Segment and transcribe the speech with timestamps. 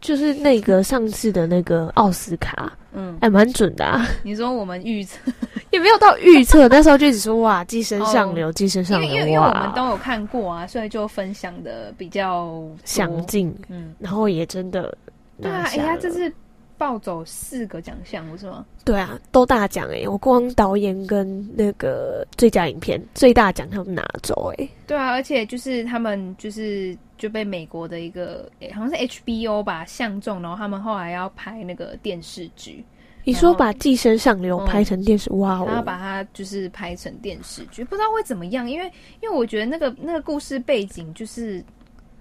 [0.00, 4.06] 就是那个上次的那个奥斯卡，嗯，还蛮准的啊。
[4.22, 5.18] 你说我们预测
[5.70, 13.54] 也没有到预测，那时候就只说哇，寄生上流，寄生上流，因为因为我们都有看过啊，所以就分享的比较详尽。
[13.68, 14.96] 嗯，然后也真的
[15.40, 16.32] 对啊，哎呀，这是。
[16.78, 18.64] 抱走四个奖项，不是吗？
[18.84, 20.06] 对啊，都大奖哎！
[20.06, 24.68] 我光导演跟那个最佳影片最大奖他们拿走哎。
[24.86, 32.84] 对啊，而且就是他们就是就被美国的一个诶，好像是 HBO 吧相中，然后他们后来要拍那个电视剧。
[33.24, 35.64] 你说把《寄生上流》拍成电视，嗯、哇！
[35.64, 38.86] 然后把它就是拍成电视剧，不知道会怎么样，因为
[39.20, 41.64] 因为我觉得那个那个故事背景就是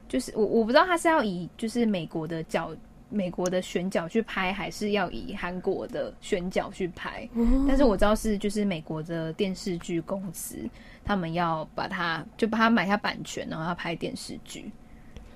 [0.09, 2.71] 就是我我不知道他是要以就是美国的角。
[3.15, 7.27] 美国的选角去拍，还是要以韩国的选角去拍？
[7.33, 7.65] 嗯。
[7.67, 10.57] 但是我知道是就是美国的电视剧公司，
[11.03, 14.69] 他们要把它就把它买下版权，然后要拍电视剧，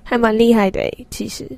[0.03, 1.49] 还蛮厉害的诶，其实，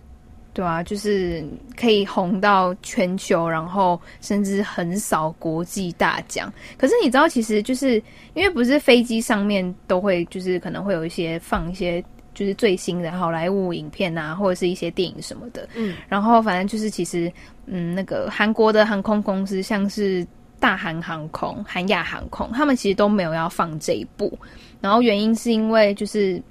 [0.54, 1.44] 对啊，就是
[1.76, 6.54] 可以红到全球，然后甚至横扫国际大奖。
[6.78, 7.96] 可是你知道，其实就是
[8.36, 12.04] 因为不是飞机上面都会，就是可能会有一些放一些。
[12.34, 15.68] 就是最新的好莱坞影片啊，或者是一些电影什么的。
[15.76, 17.32] 嗯，然后反正就是其实，
[17.66, 20.26] 嗯，那个韩国的航空公司，像是
[20.60, 24.38] 大韩航空、韩亚航空，他们其实都没有要放这一部。
[24.80, 26.42] 然后原因是因为就是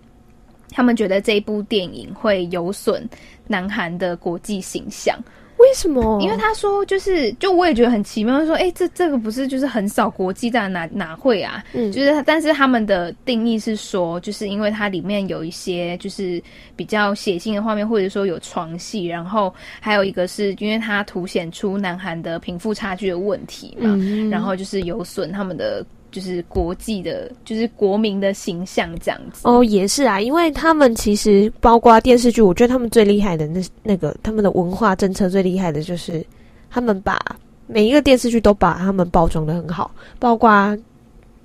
[0.70, 3.08] 他们觉得这一部电影会有损
[3.47, 5.19] 南韩的国际形象。
[5.61, 6.19] 为什么？
[6.22, 8.44] 因为他说就是，就我也觉得很奇妙。
[8.47, 11.62] 说，哎、欸，这这个不是就是很少国际站哪哪会啊？
[11.75, 16.42] 嗯，就是，但是他们的定义是说，就是因为它里面有一些就是
[16.75, 25.85] 比较血腥的画面，或者说有床戏，然后还有一个是因为它凸显出南韩的贫富差距的问题嘛，嗯、然后就是有损他们的。
[26.11, 36.25] 就是国际的，就是国民的形象这样子哦，也是啊，因为他们其实包括电视剧，我觉得他们最厉害的那那个他们的文化政策最厉害的就是
[36.71, 37.19] 他们把
[37.67, 40.77] 每一个电视剧都把他们包装的很好，包括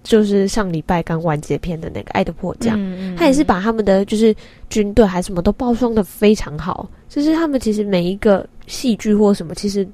[0.03, 4.35] 就是上礼拜刚完结篇的那个《爱的迫降》，嗯，他也是把他们的就是
[4.69, 9.87] 军队还什么都包装的非常好，就是他们其实每一个戏剧或什么其实。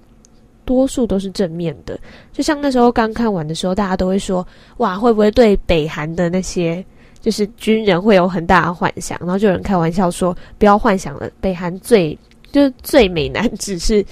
[0.65, 1.99] 多数都是正面的，
[2.31, 4.45] 就像那时候刚看完的时候，大家都会说
[4.77, 6.83] ：“哇，会不会对北韩的那些
[7.19, 12.17] 就是军人会有很大的幻想？”然后就有人开玩笑说：“不要幻想了，北韩最
[12.51, 14.05] 就是最美男子是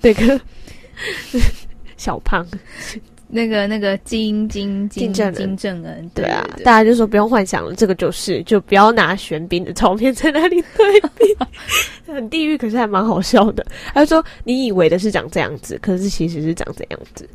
[0.00, 0.40] 那个
[1.96, 2.46] 小胖。”
[3.28, 11.36] 那个那个金金金正金正恩，对啊，大家就说不用幻想了，这个就是就不要拿玄彬的照片在那里对比，
[12.12, 13.66] 很地狱，可是还蛮好笑的。
[13.92, 17.28] 他就说你以为的是长这样子，可是其实是长这样子。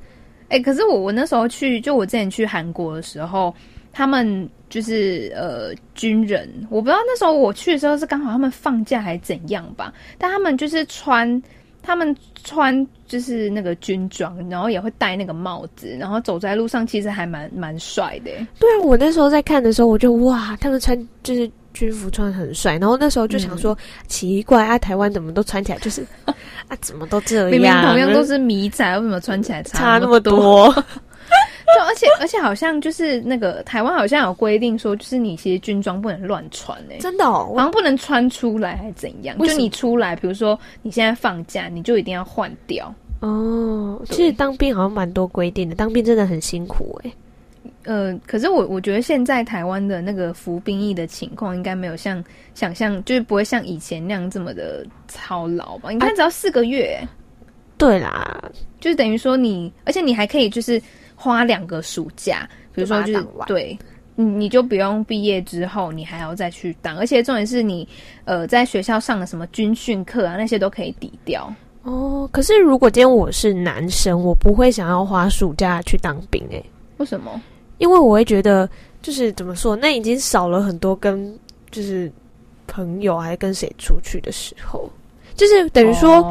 [0.47, 3.53] 哎、欸，可是我我那时候去，就我之前去韩国的时候，
[3.91, 11.41] 他们就是呃军人，我不知道那时候我去的时候是刚好他们放假还是怎样吧，但他们就是穿。
[11.83, 18.31] 他们穿就是那个军装，然后也会戴那个帽子，然后走在路上，其实还蛮蛮帅的。
[18.59, 22.77] 对啊，我那时候在看的时候，我就哇，他们穿就是军服穿很帅。
[22.77, 23.77] 然后那时候就想说，嗯、
[24.07, 27.49] 奇怪啊，台湾怎么都穿起来就是啊，怎么都这样？
[27.49, 29.63] 明明同样都是迷彩，为什么穿起来？
[29.63, 30.73] 差那么多
[31.75, 39.37] 就而且而且好像就是那个台湾好像有规定说，就是你其实军装不能乱穿诶、欸，真的哦，好像不能穿出来还是怎样？
[39.39, 44.01] 就你出来，比如说你现在放假，你就一定要换掉哦。
[44.05, 47.15] 其实当兵好像蛮多规定的，当兵真的很辛苦诶、欸。
[47.83, 52.23] 呃，可是我我觉得现在台湾的那个服兵役的情况，应该没有像
[52.53, 55.89] 想象，就是不会像以前那样这么的操劳吧？
[55.89, 57.09] 你看，只要四个月、欸啊，
[57.77, 60.81] 对啦，就是等于说你，而且你还可以就是。
[61.21, 63.78] 花两个暑假，比如说就是对，
[64.16, 67.87] 你你就不用毕业之后，你还要再去当，而且重点是你
[68.25, 71.53] 呃在学校上的什么军训课啊，那些都可以抵掉
[71.84, 72.28] 哦。
[72.34, 76.66] 可是如果今天我是男生，我不会想要花暑假去当兵诶、欸。
[76.97, 77.40] 为什么？
[77.78, 78.67] 因为我会觉得
[79.03, 81.37] 就是怎么说，那已经少了很多跟
[81.69, 82.11] 就是
[82.66, 84.90] 朋友还是跟谁出去的时候。
[85.35, 86.22] 就是等于说，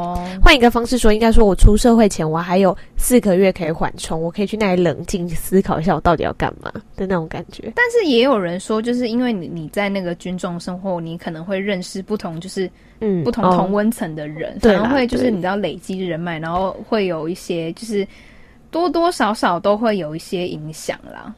[0.42, 7.72] 换一个方式说，应该说我出社会前，我还有四个月可以缓冲，我可以去那里冷静思考一下，我到底要干嘛的那种感觉。
[7.74, 12.70] 但是也有人说，就是因为你你在那个军中生活，你可能会认识不同，就是
[13.00, 18.06] 嗯不同同温层的人，可能会就是你知道累积人脉，然后会有一些就是
[18.70, 21.34] 多多少少都会有一些影响啦。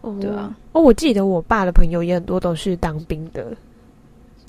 [0.00, 0.54] 哦，对啊。
[0.72, 3.56] 哦，我记得我爸的朋友也很多都是当兵的，就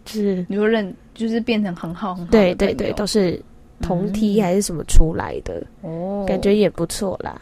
[0.09, 2.31] 是你说认，就是变成很好很好。
[2.31, 3.41] 对对对，都是
[3.81, 7.41] 同梯还是什么出来的，哦、嗯，感觉也不错啦。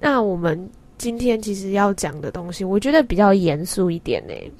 [0.00, 0.68] 那我们
[0.98, 4.52] 今天其实要讲的东西，我觉得比较严肃一点呢、欸，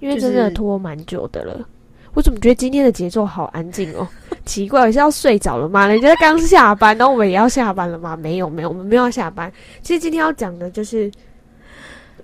[0.00, 1.52] 因为真的拖蛮久的了。
[1.52, 1.66] 就是、
[2.14, 4.06] 我怎么觉得今天的节奏好安静哦？
[4.46, 5.86] 奇怪，我是要睡着了吗？
[5.86, 8.16] 人家刚下班，然后我们也要下班了吗？
[8.16, 9.50] 没有，没有，我们没有要下班。
[9.82, 11.10] 其实今天要讲的就是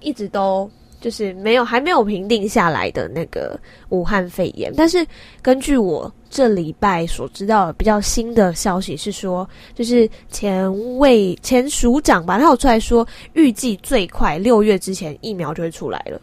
[0.00, 3.58] 一直都就是没有还没有评定下来的那个
[3.88, 5.06] 武汉肺炎，但是
[5.40, 16.20] 根据我这礼拜所知道的比较新的消息是说，就是前卫前署长吧，他有出来说，预计最快六月之前疫苗就会出来了。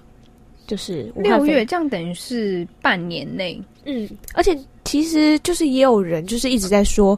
[0.68, 3.57] 就是六月，这样等于是半年内。
[3.85, 4.53] 嗯，而且
[4.83, 7.18] 其实就是也有人就是一直在说，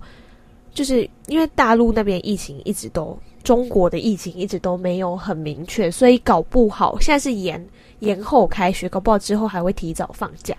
[0.71, 7.63] 就是因为大陆那边疫情一直都，中国的疫情一直都没有很明确，所以搞不好现在是延
[7.99, 10.55] 延后开学，搞不好之后还会提早放假。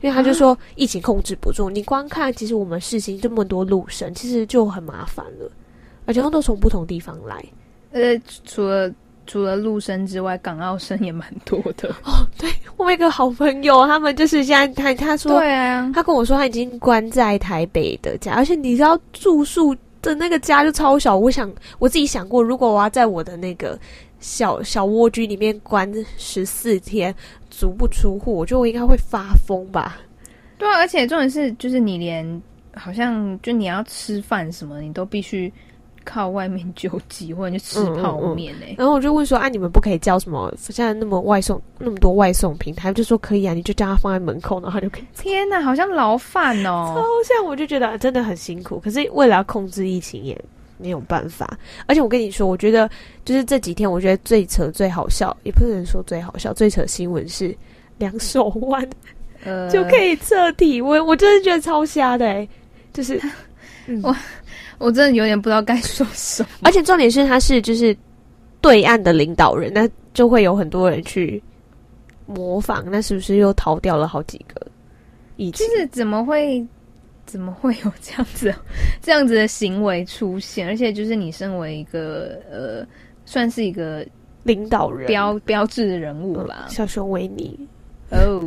[0.00, 5.50] 因为他就说疫情控制不住，啊、你光看其实我们事情这么多陆生，其实就很麻烦了，
[6.04, 7.44] 而且他都从不同地方来。
[7.92, 8.92] 呃，除了。
[9.28, 12.24] 除了陆生之外，港澳生也蛮多的 哦。
[12.38, 19.74] 对，我有一个好朋友，他们就是现在他他说，对啊，他跟我说他已经关在台北的家，而且你知道住宿
[20.06, 21.16] 的那个家就超小。
[21.16, 23.78] 我想我自己想过，如果我要在我的那个
[24.20, 27.14] 小小蜗居里面关十四天，
[27.50, 29.98] 足不出户，我觉得我应该会发疯吧。
[30.58, 32.42] 对啊，而且重点是，就是你连
[32.74, 35.52] 好像就你要吃饭什么，你都必须。
[36.06, 38.76] 靠外面救急，或者就吃泡面呢、欸嗯嗯嗯？
[38.78, 40.50] 然后我就问说：“啊，你们不可以叫什么？
[40.58, 46.94] 现在那么外送那么多外送平台，就说可以啊，你就叫他放在门口，然后他就可以。”天哪，好像牢饭哦！
[46.96, 48.78] 超像，我就觉得真的很辛苦。
[48.78, 50.40] 可是为了要控制疫情，也
[50.78, 51.58] 没有办法。
[51.86, 52.88] 而且我跟你说，我觉得
[53.24, 57.54] 就是这几天，我觉得最扯、最好笑，也不能说最好笑，最扯新闻是
[57.98, 58.88] 两手腕，
[59.44, 61.04] 呃，就可以测体温。
[61.04, 62.48] 我真的觉得超瞎的、欸，
[62.92, 63.20] 就是。
[63.88, 64.12] 嗯我
[64.92, 67.96] 真的有点不知道该说什么，而且重点是他是就是
[68.60, 71.42] 对岸的领导人，那就会有很多人去
[72.26, 74.60] 模仿，那是不是又逃掉了好几个？
[75.52, 76.66] 就是怎么会
[77.26, 78.54] 怎么会有这样子
[79.02, 80.66] 这样子的行为出现？
[80.66, 82.86] 而且就是你身为一个呃，
[83.24, 84.06] 算是一个
[84.44, 87.58] 领导人标标志的人物吧，嗯、小熊维尼。
[88.10, 88.42] 哦，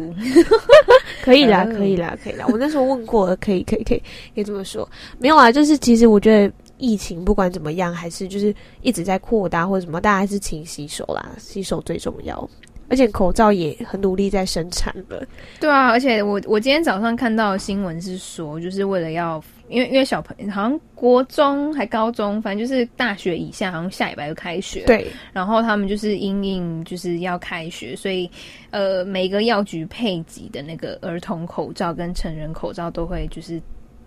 [1.23, 2.45] 可以啦，可以啦，可以啦。
[2.49, 4.01] 我那时候问过了，可以，可以，可以，
[4.33, 4.87] 可以这么说。
[5.17, 12.49] 没有啊，就是其实我觉得疫情不管怎么样，还是就是一直在扩大或者什么，大家还是勤洗手啦，洗手最重要。
[12.89, 15.23] 而且口罩也很努力在生产了。
[15.59, 19.43] 对啊，而且我我今天早上看到新闻是说，就是为了要。
[19.69, 24.83] 因为因为小朋友好像国中还高中，反正就是大学以下，好像下礼拜就开学。
[24.85, 28.29] 对，然后他们就是因应就是要开学，所以
[28.71, 33.61] 呃，每个药局配给的那个儿童口罩跟成人口罩都会就是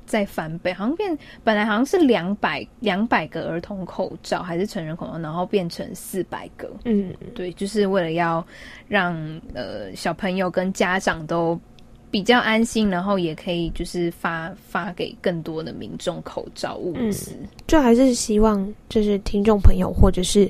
[0.04, 6.70] 再翻倍，好像变本来好像是两百两百个儿童口罩还是成人口罩，然后变成四百个。
[6.84, 8.44] 嗯，对，就是为了要
[8.88, 9.14] 让
[9.54, 11.58] 呃小朋友跟家长都。
[12.12, 17.32] 比较安心，然后也可以就是发发给更多的民众口罩物资。
[17.40, 20.48] 嗯，就还是希望就是听众朋友或者是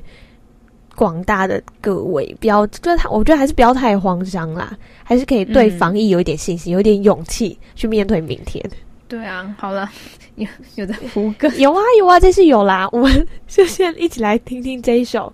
[0.93, 8.61] 广大的各位，不要就是他，我觉得还是不要太慌张啦，还是可以对防疫有一点信心，嗯、有一点勇气去面对明天。
[9.07, 9.89] 对啊，好了，
[10.35, 10.45] 有
[10.75, 15.31] 有的胡歌， 有啊有啊，这是有啦，我们就先一起来听听这一首。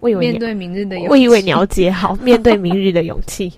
[0.00, 3.52] 我以为面对明日的勇气，我以为你要接好面对明日的勇气。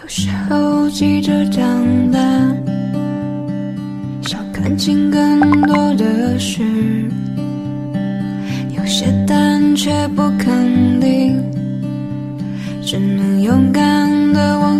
[0.00, 1.62] 有时候急着长
[2.10, 2.18] 大，
[4.22, 6.62] 想看清更多的事，
[8.74, 11.17] 有些胆却不肯定。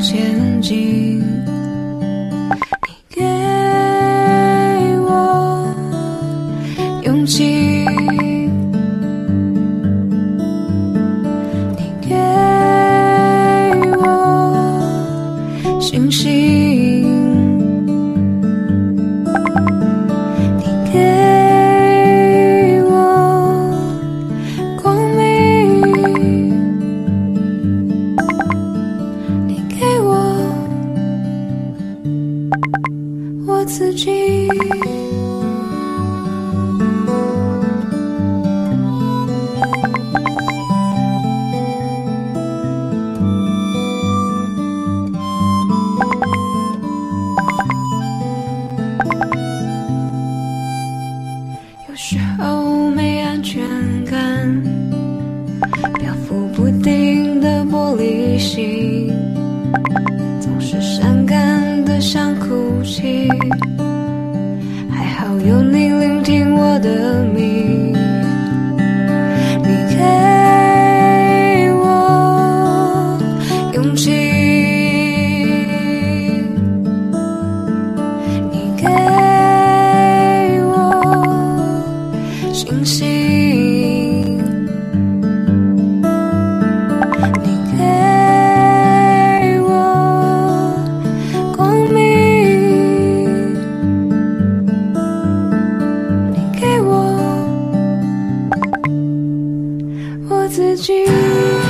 [0.01, 1.18] 前进。
[100.49, 101.68] 自己。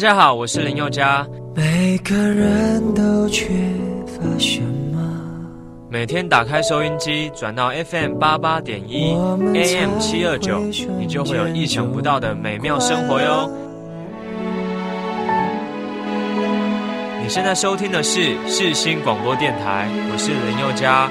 [0.00, 1.26] 家好，我是林宥嘉。
[1.54, 3.48] 每个人都缺
[4.06, 4.98] 乏什么？
[5.90, 9.14] 每天打开收音机，转到 FM 八八点一
[9.52, 10.58] ，AM 七二九，
[10.98, 13.50] 你就会有意想不到的美妙生活哟。
[17.22, 21.10] 你现在收听的是世新广播电台，我是林宥嘉。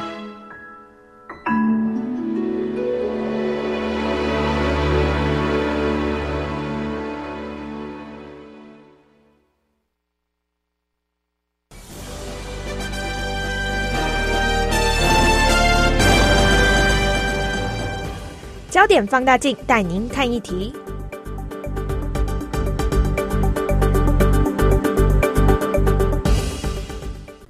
[18.79, 20.71] 焦点放大镜带您看一题。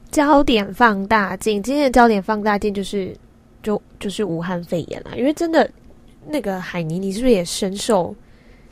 [0.09, 3.15] 焦点放大镜，今天的焦点放大镜就是
[3.61, 5.69] 就就是武汉肺炎啦，因为真的
[6.27, 8.09] 那个海尼，你是不是也深受？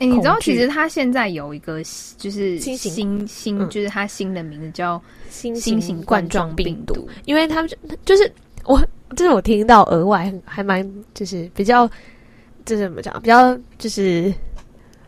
[0.00, 1.80] 欸，你知道其实他现在有一个
[2.16, 5.00] 就是新型新新，嗯就是他新的名字叫
[5.30, 7.70] 新新型冠状病毒，病毒因为他们
[8.04, 8.28] 就是
[8.64, 8.84] 我，
[9.14, 10.84] 就是我听到额外还蛮
[11.14, 11.88] 就是比较，
[12.68, 14.32] 就是怎么讲，比较就是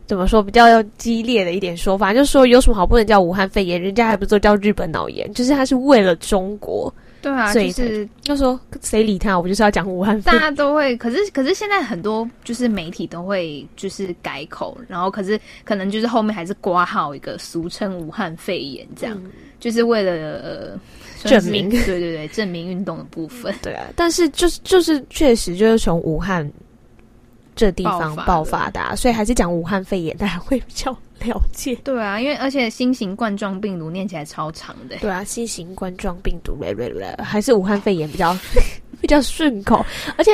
[0.06, 6.92] 怎么说比较激烈的一点说法，就是说有什么好不能叫武汉肺炎，人家还不是都叫日本脑炎，就是他是为了中国。
[7.22, 10.18] 对啊，所以就是就说谁理他，我就是要讲武汉。
[10.22, 23.54] 大家都会，可是可是现在很多就是媒体都会就是改口，然后可是可能就是后面还是挂号一个俗称武汉肺炎这样，嗯、就是为了呃证明，对对对，证明运动的部分。
[23.60, 26.50] 对啊，但是就是就是确实就是从武汉
[27.60, 31.74] 这地方爆发的、啊，所以还是讲武汉肺炎，大家会比较了解。
[31.84, 34.96] 对啊，因为而且新型冠状病毒念起来超长的。
[34.96, 36.56] 对啊，新型冠状病毒，
[37.22, 38.34] 还是武汉肺炎比较
[38.98, 39.84] 比较顺口。
[40.16, 40.30] 而且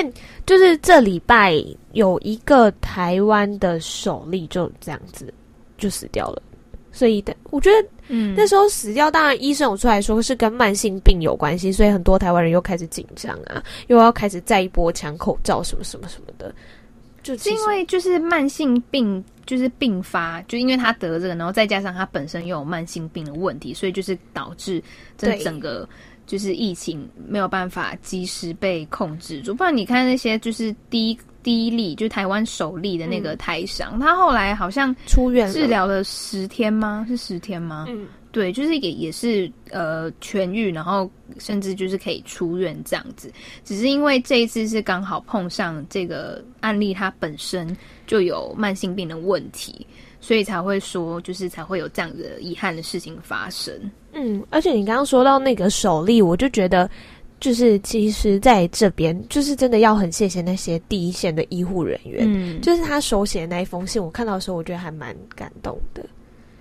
[0.46, 1.60] 就是这礼拜
[1.94, 5.34] 有一个台湾的首例就这样子
[5.76, 6.40] 就死掉了，
[6.92, 16.54] 所以的我觉得，嗯，那时候死掉，当然医生有出来说是跟慢性病有关系，所以很多台湾人又开始紧张啊，又要开始再一波抢口罩什么什么什么的。
[17.34, 24.82] 就是因为就是慢性病，就是并发，就因为他得这个，然后再加上他本身又有慢性病的问题，所以就是导致
[25.16, 25.88] 这整个
[26.26, 29.54] 就是疫情没有办法及时被控制住。
[29.54, 37.04] 不然你看那些就是第一第一例，就台湾首例的那个台商，嗯、他后来好像出院治疗了十天吗？
[37.08, 37.86] 是十天吗？
[37.88, 38.06] 嗯。
[38.36, 43.32] 对，就是也也是呃痊愈，然后甚至就是可以出院这样子。
[43.64, 47.74] 只是因为这一次是刚好碰上这个案例，它本身
[48.06, 49.86] 就有慢性病的问题，
[50.20, 53.72] 所以才会说就是才会有这样子的遗憾的事情发生。
[54.12, 56.90] 嗯，而且你刚刚说到那个首例，我就觉得。
[57.38, 62.24] 就是其实在这边，就是真的要很谢谢那些第一线的医护人员。
[62.26, 66.02] 嗯，就是他手写的那一封信，我看到的时候，我觉得还蛮感动的。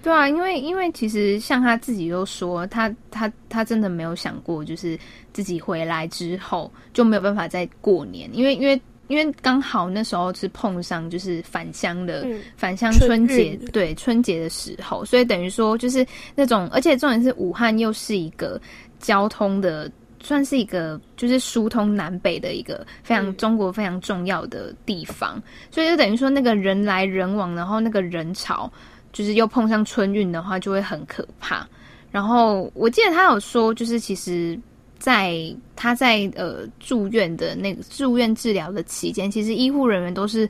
[0.06, 4.96] 对啊，因为因为其实像他自己又说，他他他真的没有想过，就是
[5.34, 18.62] 自己回来之后就没有办法再过年，因为因为因为刚好那时候是碰上就是返乡的、嗯、返乡春节，对春节的时候，所以等于说就是那种，而且重点是武汉又是一个
[19.00, 19.92] 交通的。
[20.22, 28.72] 算是一个就是疏通南北的一个非常中国非常重要的地方，嗯、所以就等于说那个人来人往，然后那个人潮
[29.16, 31.66] 就是又碰上春运的话，就会很可怕。
[32.12, 34.60] 然后我记得他有说，就是其实
[35.00, 35.34] 在
[35.74, 40.50] 他在呃住院的那个住院治疗的期间，其实医护人员都是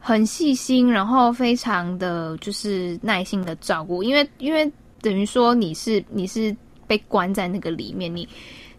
[0.00, 4.72] 很细心，然后非常的就是耐心的照顾，因为因为
[5.02, 8.26] 等于说你是你是被关在那个里面，你。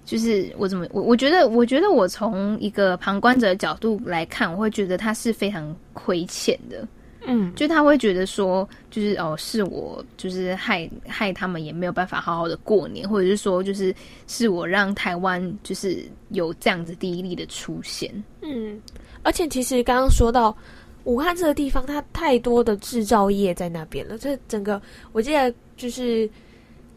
[0.06, 6.88] 就是我怎么我我觉得我觉得我从一个旁观者的角度来看，我会觉得他是非常亏欠的，
[7.26, 13.94] 嗯，就他会觉得说，就是哦，是我就是害害他们也没有办法好好的过年，或者是说，就是
[14.28, 18.12] 是我让台湾就是有这样子第一例的出现，
[18.42, 18.82] 嗯，
[19.24, 20.56] 而且其实刚刚说到
[21.04, 26.30] 武汉这个地方，它太多的制造业在那边了，这整个我记得就是。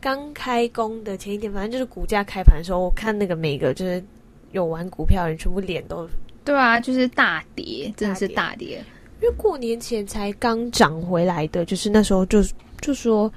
[0.05, 4.03] 刚开工的前一天，反正就是股价开盘的时候，我看那个每个就是
[4.51, 6.09] 有玩股票的人，全部脸都
[6.45, 8.85] 对啊，就是大跌，真的是大跌。
[9.23, 12.43] 因为过年前才刚涨回来的，就是那时候就
[12.81, 13.33] 就说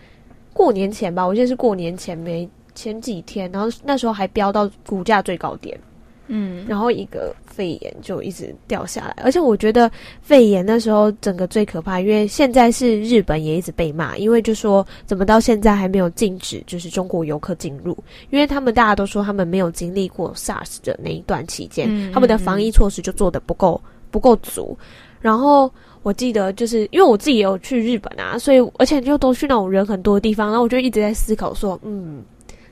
[0.51, 5.79] 过年前吧，我记得是过年前没前几天，然后那时候还飙到股价最高点。
[6.27, 9.91] 嗯，然后一个肺炎就一直掉下来，而且我觉得
[10.23, 17.95] 肺炎那时候整个最可怕，因为现在是日本也一直被骂，因为就说怎么到现在还没有禁止就是中国游客进入，
[18.31, 24.75] 因为他们大家都说他们没有经历过 SARS 的那一段期间，嗯嗯嗯，他们的防疫措施就做的不够不够足。
[25.25, 25.71] 然后
[26.03, 32.23] 我记得就是因为我自己也有去日本啊，所以而且就都去那种人很多的地方，然后我就一直在思考说，嗯。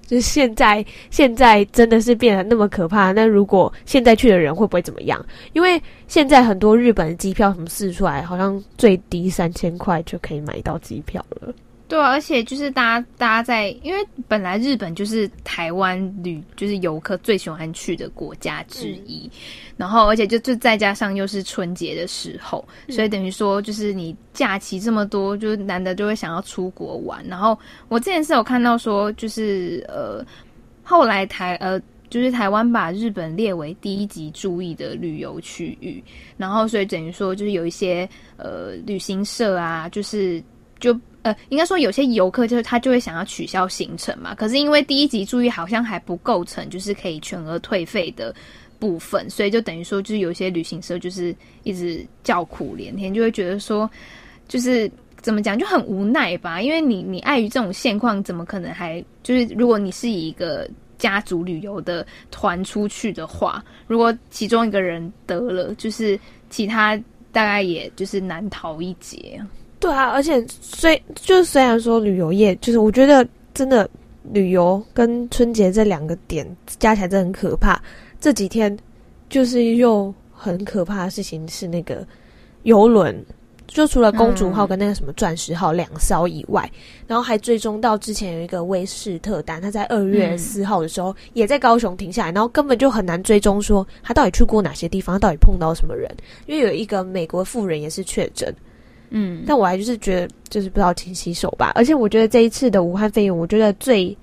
[0.05, 3.13] 就是现在，现在真的是变得那么可怕。
[3.13, 5.25] 那如果现在去的人会不会怎么样？
[5.53, 11.53] 因为现在很多日本的机票什么试出来，好像最低三千块就可以买到机票了。
[11.93, 19.29] 对啊，而且就是大家，大家在，因为本来日本就是台湾旅，就是游客最喜欢去的国家之一。
[19.31, 19.31] 嗯、
[19.77, 27.23] 然后，而且就就再加上又是春节的时候，嗯、所以等于说，就是你假期这么多，就难得就会想要出国玩。
[27.27, 27.55] 然后
[27.89, 30.25] 我之前是有看到说，就是呃，
[30.81, 31.79] 后来台呃，
[32.09, 36.03] 就是台湾把日本列为第一级注意的旅游区域。
[36.37, 40.43] 然后，所以等于说，就是有一些呃旅行社啊，就是
[40.83, 40.99] 就。
[41.23, 48.35] 呃，应该说有些游客就是他就会想要取消行程嘛，可是因为第一级注意好像还不构成就是可以全额退费的
[48.77, 53.89] 部分，所以就等于说就是有些旅行社就是一直叫苦连天，就会觉得说
[54.49, 54.91] 就是
[55.21, 66.19] 怎么讲就很无奈吧，因为你你碍于这种现况，怎么可能还就是如果你是以一个家族旅游的团出去的话，如果其中一个人得了，就是
[66.49, 66.97] 其他
[67.31, 69.41] 大概也就是难逃一劫。
[69.83, 73.87] 对啊，而且虽就虽然说旅游业，就是我觉得真的
[74.31, 76.47] 旅游跟春节这两个点
[76.79, 77.77] 加起来真的很可怕。
[78.17, 78.75] 这几天
[79.29, 82.07] 就是又很可怕的事情是那个
[82.61, 83.13] 游轮，
[83.67, 86.71] 就除了公主号跟那个什么钻石号两艘以外，
[87.05, 96.09] 然后还追踪到之前有一个威士特丹，他在二月四号的时候也在高雄停下来，然后根本就很难追踪说他到底去过哪些地方，他到底碰到什么人，
[96.45, 98.55] 因为有一个美国富人也是确诊。
[99.15, 101.71] 嗯，但我还就是觉得，就是不知道勤洗手吧。
[101.75, 104.17] 而且我觉得这一次的武汉肺炎，我觉得最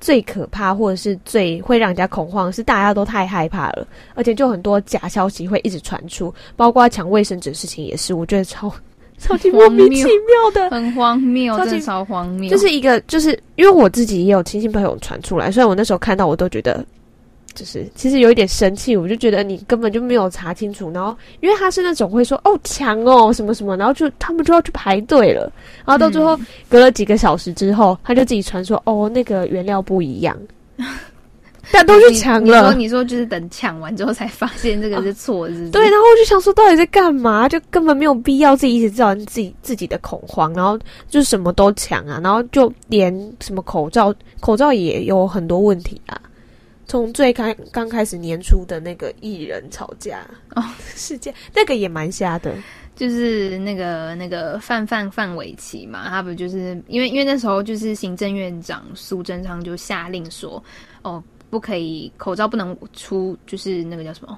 [0.00, 8.72] 最可怕，或者是最会让人家恐慌，是大家都太害怕了，而且就很多假消息会一直传出，包括抢卫生纸的事情也是，我觉得超
[9.16, 12.50] 超级莫名其妙的，很荒谬，超级超荒谬。
[12.50, 16.84] 就是一个，就是因为我自己也有亲戚朋友传出来，虽然我那时候看到，我都觉得。
[17.60, 25.42] 就是其实有一点生气，我就觉得你根本就没有查清楚，然后因为他是那种会说哦抢哦什么什么，然后就他们就要去排队了，
[25.84, 30.34] 然后到最后隔了几个小时之后，他就自己传说哦那个原料不一样，
[31.70, 32.72] 但都去抢了。
[32.72, 35.82] 你说就是等抢完之后才发现这个是错的，对。
[35.82, 37.46] 然后我就想说，到底在干嘛？
[37.46, 40.78] 就根本没有必要自己一直造成自己自己的恐慌，然后
[41.10, 46.18] 就什么都抢啊，然后就连什么口罩，口罩也有很多问题啊。
[46.90, 50.26] 从最开刚开始年初的那个艺人吵架
[50.56, 50.64] 哦
[50.96, 52.52] 事件，那个也蛮瞎的，
[52.96, 60.60] 就是那个那个范范范玮琪嘛，他不就是因为因为那时候就是行政院长苏贞昌就下令说，
[61.02, 64.36] 哦，不可以口罩不能出，就是那个叫什么？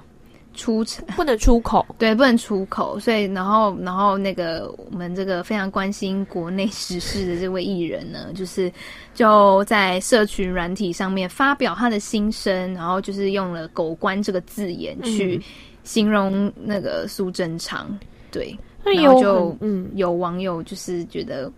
[0.53, 1.05] 出城。
[1.15, 8.71] 不能出口， 对，不能出口，所以然后然后那个我们这个非常关心国内时事的这位艺人呢， 就是
[9.13, 15.41] 就在社群软体上面发表他的心声，然后就是用了“狗官”这个字眼去
[15.83, 17.97] 形容那个苏贞昌，
[18.31, 21.51] 对，然后就嗯，有网友就是觉得，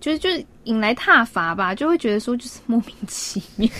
[0.00, 3.70] 就是就是引来挞伐吧，就会觉得说就是莫名其妙，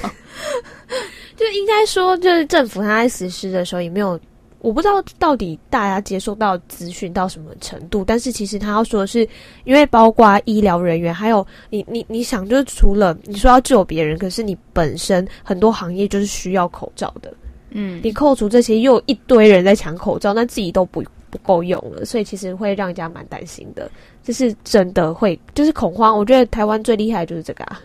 [1.37, 4.19] 就应该说就是政府他在实施的时候也没有。
[4.63, 9.29] 我不知道到底大家接受到资讯到什么程度，但是其实他要说的是，
[9.65, 17.35] 因为包括医疗人员，还有你你你想，就是除了你说要救别人，可是你本身很多行业就是需要口罩的，
[17.71, 23.91] 嗯，你扣除这些，又有一堆人在抢口罩，那自己都不不够用了，所以其实会让人家蛮担心的，
[24.23, 26.17] 就是真的会就是恐慌。
[26.17, 27.81] 我觉得台湾最厉害的就是这个啊。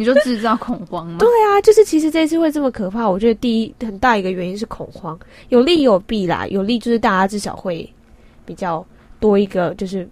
[0.00, 1.18] 你说制造恐慌吗？
[1.20, 5.18] 对啊，就是其实这次会这么可怕，我觉得第一很大一个原因是恐慌，
[5.50, 6.46] 有利有弊啦。
[6.46, 7.86] 有利就是大家至少会
[8.46, 8.82] 比较
[9.20, 10.08] 多一个就是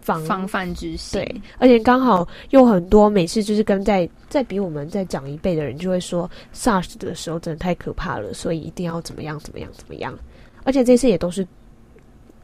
[0.00, 10.16] 防防范之心，对，而且刚好又很多每次就是跟在在比我们再长一辈的人就会说 SARS 的时候真的太可怕了，所以一定要怎么样怎么样怎么样。
[10.62, 11.44] 而且这次也都是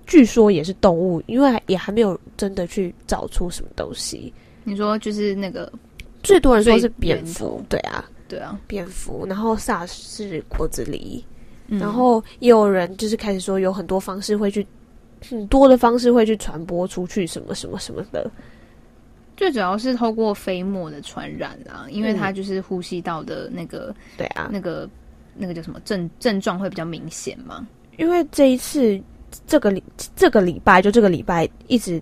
[0.05, 4.35] 据说也是动物，因为也还没有真的去找出什么东西。
[4.65, 5.73] 你说就是那个。
[6.23, 9.27] 最多人说是蝙蝠，对啊，对啊，蝙蝠。
[9.27, 11.23] 然后 SARS 是果子狸，
[11.67, 14.67] 嗯，然后也有人就是开始说有很多方式会去，
[15.29, 18.31] 很多的方式会去传播出去，什么什么什么的。
[19.37, 24.89] 最主要是透过飞沫的传染啊，因为它就是呼吸道的那个，嗯、对啊，那个
[25.35, 27.67] 那个叫什么症症状会比较明显嘛。
[27.97, 29.01] 因为这一次
[29.47, 29.83] 这个礼
[30.15, 32.01] 这个礼拜就这个礼拜一直。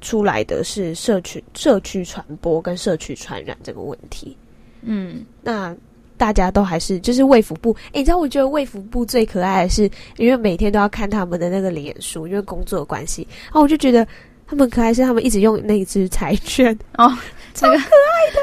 [0.00, 4.36] 出来的是社区社区传播跟社区传染这个问题，
[4.82, 5.76] 嗯，那
[6.16, 14.06] 大家都还是就是卫福部，诶，你知道我觉得卫福部最可爱的是，因为每天都要看他们的那个脸书，因为工作的关系，然后我就觉得
[14.46, 17.08] 他们可爱是他们一直用那一支彩券哦，
[17.54, 18.40] 超可爱的，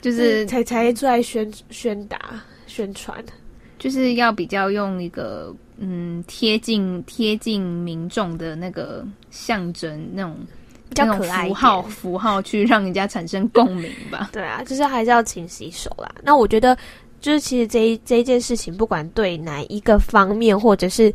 [0.00, 3.24] 就是柴柴出来宣宣达宣传，
[3.78, 10.36] 就是要比较用一个嗯贴近贴近民众的那个象征那种。
[10.88, 14.30] 比较可爱符号符号去让人家产生共鸣吧。
[14.34, 16.10] 对啊，就是还是要勤洗手啦。
[16.22, 16.76] 那我觉得，
[17.20, 21.12] 就是其实这一这一件事情，不管对哪一个方面，或者是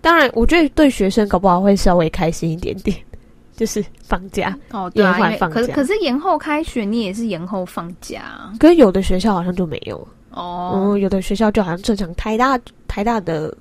[0.00, 2.96] 当然，我觉得对学生搞不好会稍微开心一点点，
[3.56, 5.54] 就是放假哦，对啊，放假。
[5.54, 8.52] 可是可是延后开学，你也是延后放假。
[8.58, 9.96] 可是有的学校好像就没有
[10.30, 12.14] 哦，嗯，有的学校就好像正常。
[12.14, 13.54] 台大台大的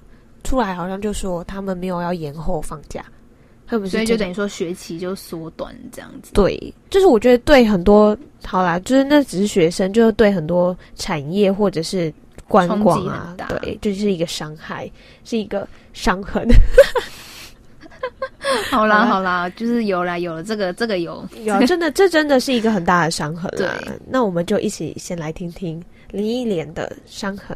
[0.43, 3.03] 出来好像就说他们没有要延后放假。
[3.87, 6.31] 所以就等于说学期就缩短这样子。
[6.33, 12.13] 对，就是我觉得对很多好啦，就是那只是学生，就是对很多产业或者是
[12.47, 14.91] 观光啊，对，就是一个伤害，
[15.23, 16.47] 是一个伤痕。
[18.69, 23.77] 好啦好啦，就是有啦有了这个这个有有，真的这真的是一个很大的伤痕啦。
[23.85, 27.55] 对，那我们就一起先来听听林忆莲的伤痕。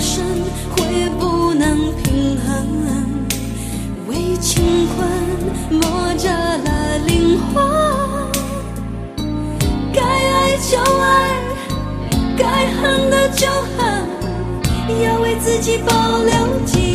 [0.00, 0.24] 身
[0.70, 2.66] 会不能平衡，
[4.08, 5.06] 为情困
[5.78, 5.80] 磨
[6.16, 7.62] 折了灵魂。
[9.92, 11.38] 该爱就爱，
[12.38, 12.44] 该
[12.80, 14.08] 恨的就恨，
[15.04, 16.32] 要为自己保留
[16.64, 16.89] 几。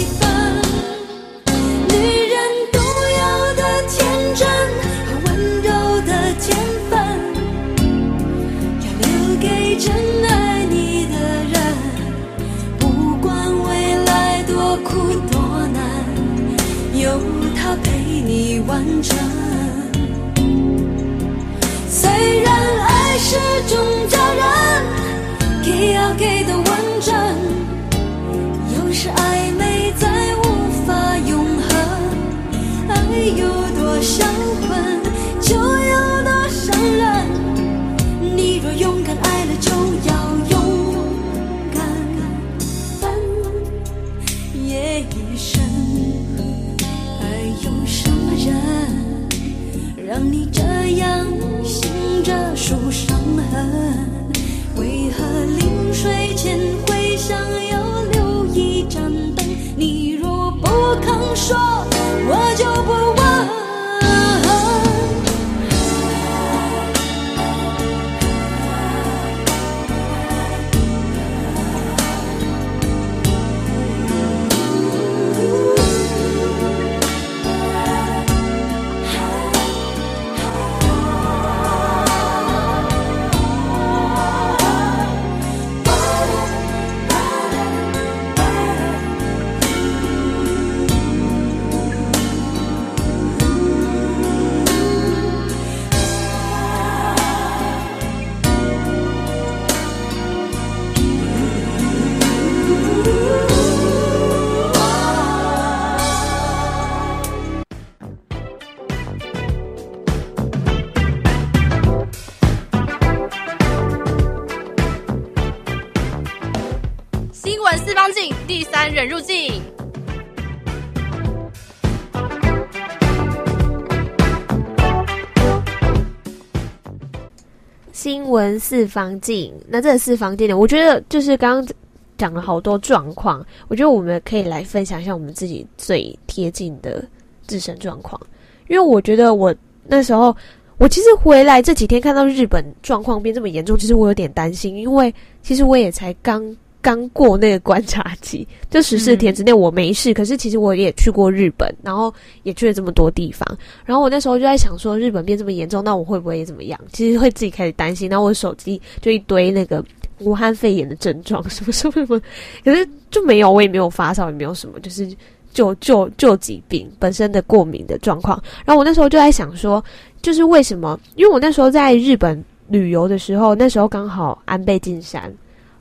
[128.35, 130.55] 闻四方镜，那这四方镜呢？
[130.55, 131.75] 我觉得就是刚刚
[132.17, 137.03] 讲了好多状况，我觉得我们可以来分享一下我们自己最贴近的
[137.47, 138.19] 自身状况。
[138.67, 139.55] 因为我觉得我
[139.87, 140.35] 那时候，
[140.77, 146.55] 我其实回来这几天看到日本状况变这么严重，其实我有点担心，因为其实我也才刚。
[146.85, 150.11] 刚过那个观察期， 就十四天之内我没事。
[150.11, 153.43] 嗯、可是其实我也去过日本，然后也去了这么多地方。
[153.85, 156.79] 然后我那时候就在想说，日本变这么严重，那我会不会也怎么样？
[156.93, 158.07] 其实会自己开始担心。
[158.07, 159.83] 然后我手机就一堆那个
[160.19, 162.21] 武汉肺炎的症状， 什么什么什么，
[162.63, 165.09] 可是就没有，我也没有发烧，也没有什么，就是
[165.51, 168.39] 就就就疾病本身的过敏的状况。
[168.63, 169.83] 然后我那时候就在想说，
[170.21, 170.99] 就是为什么？
[171.15, 175.33] 因为我那时候在日本旅游的时候，那时候刚好安倍晋三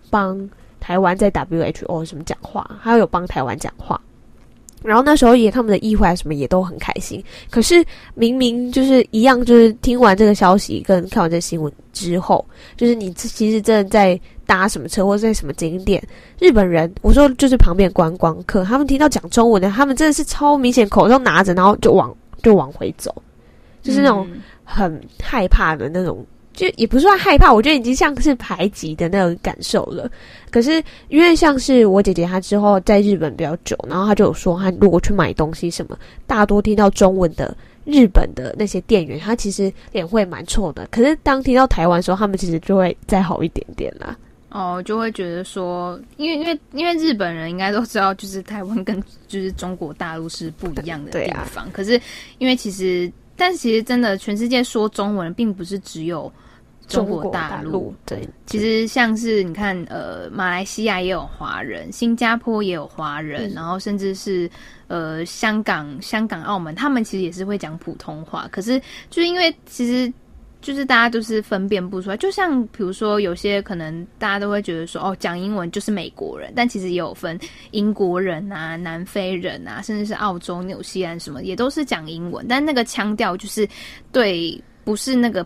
[0.09, 0.49] 帮。
[0.85, 3.99] 台湾在 WHO 什么讲话，还有有帮台湾讲话，
[4.83, 7.25] 然后那时候也他们的议会什么也都很开心。
[7.49, 7.83] 可是
[8.15, 12.45] 明明就是一样，就是听完这个消息跟看完这个新闻之后，
[12.77, 16.07] 就是你其实真的在搭什么车或者在什么景点，
[16.39, 23.11] 日本人我说就是旁边观光客，他们听到讲中文的，他们真的是超明显口罩拿着，然后就往就往回走，
[23.81, 24.29] 就是那种
[24.65, 26.23] 很害怕的那种。
[26.55, 30.09] 就也不算害怕，我觉得已经像是排挤的那种感受了。
[30.53, 40.87] 可是因为像是我姐姐她之后在日本比较久，然后她就有说，她如果去买东西什么，大多听到中文的日本的那些店员，她其实脸会蛮臭的。
[40.93, 44.17] 可是当听到台湾的时候，他们其实就会再好一点点啦。
[44.51, 51.65] 哦，就会觉得说，因为因为因为日本人应该都知道，就是台湾跟就是中国大陆是不一样的地方。
[51.65, 52.01] 啊、可是
[52.39, 56.33] 因为其实，但其实真的全世界说中文，并不是只有。
[56.87, 64.49] 中国大陆对，其实像是你看，呃，马来西亚也有华人，新加坡也有华人，嗯、然后甚至是
[64.87, 68.47] 呃香港、香港、澳门，他们其实也是会讲普通话。
[68.53, 70.13] 可是就是因为其实
[70.61, 77.39] 就是大家都是分辨不出来，就像比如说有些可能大家都会觉得说哦，讲英文就是美国人，但其实也有分
[77.71, 83.67] 英国人啊、南非人啊，甚至是澳洲、纽西兰什么，也都是讲英文，但那个腔调就是
[84.13, 85.45] 对，不是那个。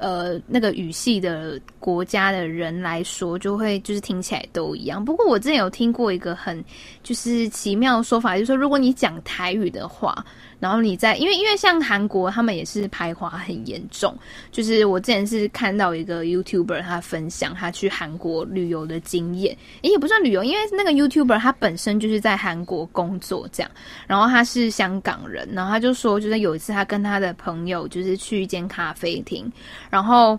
[0.00, 5.04] 呃，那个语系的国家的人来说，就会就是听起来都一样。
[5.04, 6.64] 不过我之前有听过一个很
[7.02, 10.24] 就是奇妙的说法，就是说如果你讲台语的话。
[10.60, 14.16] 然后你在，因为因为像韩国，他们也是排华很严重。
[14.52, 23.70] 就是我之前是看到一个 YouTuber 他分享他去韩国旅游的经验，诶，也不算旅游，因为那个 YouTuber 他本身就是在韩国工作这样。
[24.06, 29.50] 然后他是香港人，然后他就说，就是有一次他跟他的朋友就是去一间咖啡厅，
[29.88, 30.38] 然后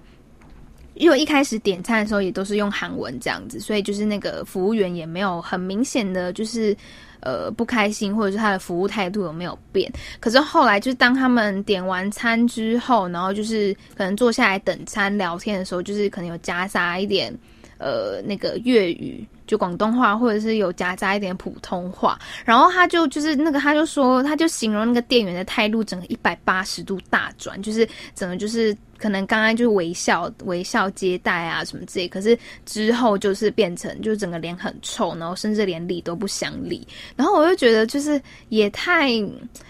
[0.96, 6.76] 因为一开始点餐的时候也都是用韩文这样子，所以就是那个服务员也没有很明显的就是。
[7.24, 9.94] 呃，不开心，或者是他的服务态度有没有变？
[10.20, 17.32] 可是后来，就是当他们点完餐之后，然后就是可能坐下来等餐聊天的时候，就是可能有夹杂一点
[17.78, 22.18] 呃那个粤语，就广东话，或者是有夹杂一点普通话。
[22.44, 28.76] 然后他就就是那个他就说，他就形容那个店员的态度整个一百八十度大转，就是整个就是。
[29.02, 32.38] 可能刚刚就是微笑微笑接待啊什么之类，可是
[32.68, 36.88] 之后就是变成就整个脸很臭，然后甚至连理都不想理。
[37.16, 39.10] 然后我就觉得就是也太，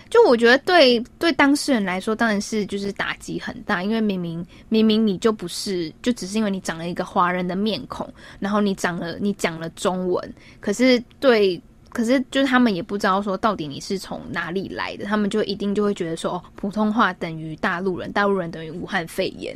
[0.10, 11.62] 就我觉得对对当事人来说当然是就是打击很大，因为明明明明你就不是，就只是因为你长了一个华人的面孔，然后你长了你讲了中文，可是对。
[11.94, 19.56] 可是，就是他们也不知道说到底你是从哪里来的，他们就一定就会觉得说，哦，普通话等于大陆人，大陆人等于武汉肺炎。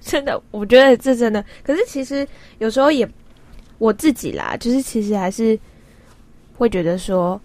[0.00, 1.44] 真的，我觉得这真的。
[1.62, 2.26] 可是其实
[2.58, 3.06] 有时候也
[3.78, 5.58] 我自己啦，就是其实还是
[6.56, 7.38] 会觉得说，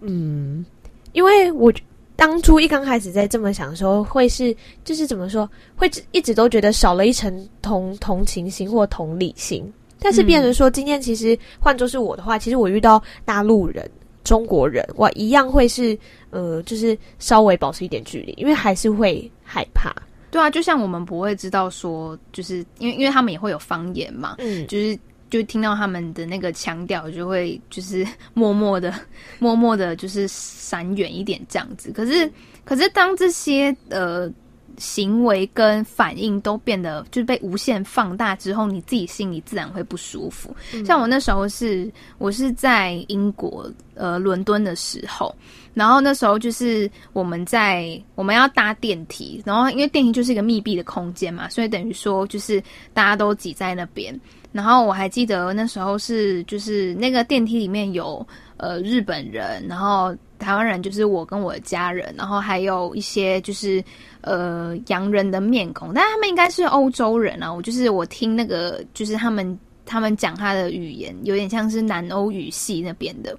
[0.00, 0.66] 嗯，
[1.12, 1.72] 因为我
[2.16, 9.72] 当初一刚开始在这么想的时候，会是就是怎么说，会一直都觉得少了一层同同情心或同理心。
[10.00, 13.90] 但是，变成说，今天其实换作是我的话，嗯、其实我遇到大陆人、
[14.22, 15.98] 中国人，我一样会是
[16.30, 19.94] 呃，就是稍微保持一点距离，因为还是会害怕。
[20.30, 24.98] 对啊，就像我们不会知道说，就是因为因为他们也会有方言嘛，嗯，就是
[25.30, 28.94] 就听到他们的那个腔调，就会就是 默默的、
[29.38, 31.90] 默默的，就是闪远一点这样子。
[31.92, 32.30] 可是，
[32.64, 34.30] 可是当这些呃。
[34.78, 40.54] 行为跟反应都变得就是被无限放大之后，你自己心里自然会不舒服。
[40.72, 45.34] 嗯、像我那时候是，我是在英国呃伦敦的时候，
[45.74, 52.62] 然后那时候就是我们在我们要搭电梯，然后因为电梯就是一个密闭的空间嘛，所以等于说就是
[52.94, 54.18] 大家都挤在那边。
[54.50, 63.84] 然后我还记得那时候是就是那个电梯里面有呃日本人，然后台湾人就是我跟我的家人，然后还有一些就是。
[64.20, 67.50] 呃，洋人的面孔，但他们应该是欧洲人啊。
[67.50, 73.34] 我就是我听那个，就是他们他们讲他的语言，有点像是南欧语系那边的。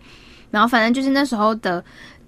[0.50, 1.84] 然后反正就是那时候的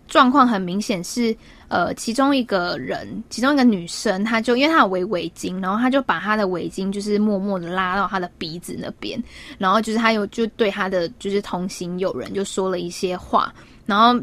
[0.06, 1.36] 状况很明显是，
[1.70, 9.18] 呃，其中一个人，其中一个女生，她就因为她有围围巾，然后她就把她的围巾就是默默的拉到她的鼻子那边，
[9.58, 13.52] 然后就是她有就对她的就是同行友人就说了一些话，
[13.86, 14.22] 然后。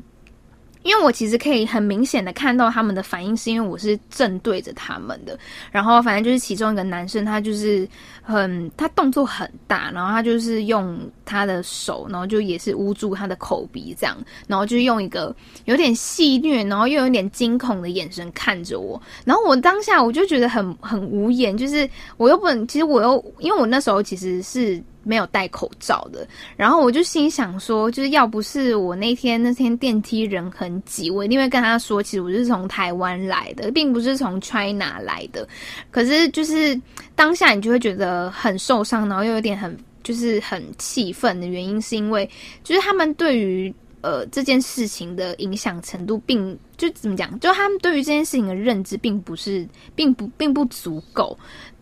[0.89, 5.39] 因为我其实可以很明显的看到他们的反应，是因为我是正对着他们的。
[5.71, 7.87] 然后反正就是其中一个男生，他就是
[8.23, 18.99] 很他动作很大，然后他就是用他的手，然后就也是捂住他的口鼻这样，然后就用一个有点戏虐，然后又有点惊恐的眼神看着我。
[19.27, 24.83] 然后我当下我就觉得很很无言，就是我又不能，其实我又因为我那时候其实是。
[25.05, 35.49] 没有戴口罩的，然后我就心想说，就是要不是我那天那天电梯人很挤，我一定会跟他说，其实我是从台湾来的，并不是从 China 来的。
[35.91, 36.79] 可是就是
[37.15, 42.29] 当下你就会觉得很受伤，然后又有点很就是很气愤的原因，是因为
[42.63, 51.37] 就是他们对于呃这件事情的影响程度并，就怎么讲，就他们对于这件事情的认知并不是，并不并不足够。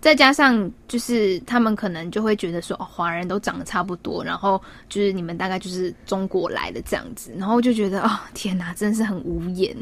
[0.06, 9.76] 再加上，就是他们可能就会觉得说，哦，华人都长得差不多，然后就是你们大概就是中国来的这样子，然后就觉得，哦，天哪，真的是很无言。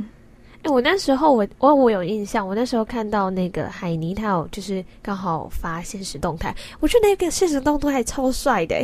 [0.61, 8.75] 哎、欸，我那时候我我我有印象，我那时候看到那个海尼，他有就是刚好发现实动态，我觉得那个现实动态还超帅的。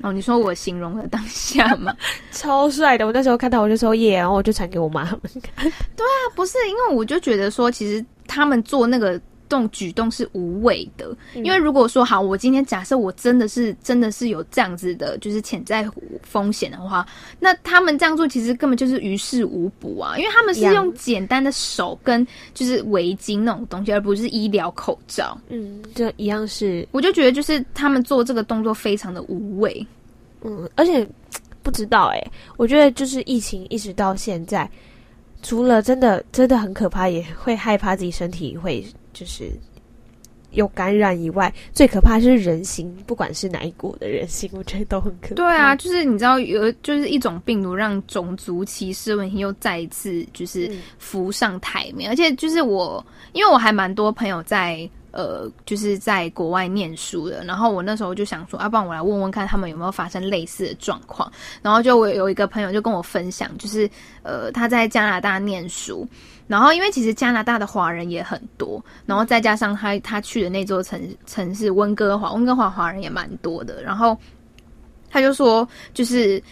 [0.00, 1.94] 哦，你说我形容了当下吗？
[2.32, 5.70] 超帅的，我那时候看到我就说耶，然后我就传给我妈他们看。
[5.94, 9.20] 对啊，不是，因为我就觉得说，其实他们做那个。
[9.52, 15.86] 这种举动是无谓的，因为如果说好，我今天假设我真的是真的是有这样子的，就是潜在
[16.22, 17.06] 风险的话，
[17.38, 25.38] 那他们这样做其实根本就是于事无补啊，因为他们是用简单的手跟就是围巾那种东西，而不是医疗口罩。
[25.50, 29.86] 嗯，这一样是，我就觉得就是他们做这个动作非常的无谓。
[30.44, 31.06] 嗯，而且
[31.62, 34.66] 不知道哎、欸，我觉得就是疫情一直到现在，
[35.42, 38.82] 除了真的真的很可怕，也会害怕自己身体会。
[39.12, 39.50] 就是
[40.50, 45.34] 有感染以外，最可怕的是人心，不管是哪一国的人心，我觉得都很可怕。
[45.34, 57.44] 对啊，就是你知道有就是一种病毒让种族歧视问题又再一次就是浮上台面，嗯、而且就是我因为我还蛮多朋友在呃，就是在国外念书的。
[57.44, 61.30] 然后我那时候就想说，啊，不然我来问问看他们有没有发生类似的状况。
[61.60, 63.88] 然后就我有一个朋友就跟我分享，就是
[64.22, 66.08] 呃，他在加拿大念书，
[66.52, 73.82] 然后因为其实加拿大的华人也很多，然后再加上他他去的那座城城市温哥华，温哥华华人也蛮多的。
[73.82, 74.16] 然后
[75.10, 76.42] 他就说，就是。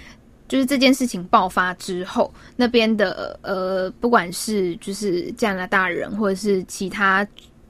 [0.50, 7.24] 就是这件事情爆发之后，那边的呃，不管是就是加拿大人，或者是其他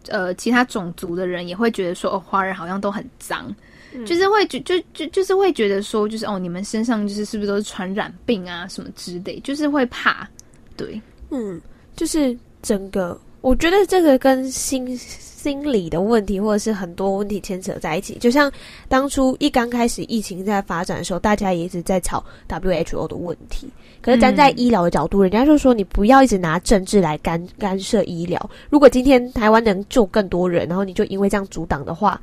[0.08, 3.54] 呃其他种族的人，也会觉得说，哦，华人好像都很脏，
[3.92, 10.26] 嗯、就是会觉就就就是会觉得说，就是哦，你们身上就是是不是都是传染病啊什么之类，就是会怕，
[10.74, 11.60] 对，嗯，
[12.00, 14.98] 就是整个，我觉得这个跟心。
[15.40, 18.18] 心理的问题，或者是很多问题牵扯在一起。
[18.18, 18.52] 就像
[18.90, 23.66] 当初一刚开始疫情在发展的时候，大家也一直在吵 WHO 的问题。
[24.02, 28.50] 可是站在医疗的角度，人家就说你不要一直拿政治来干干涉医疗。
[28.68, 32.20] 如果今天台湾能救更多人，然后你就因为这样阻挡的话，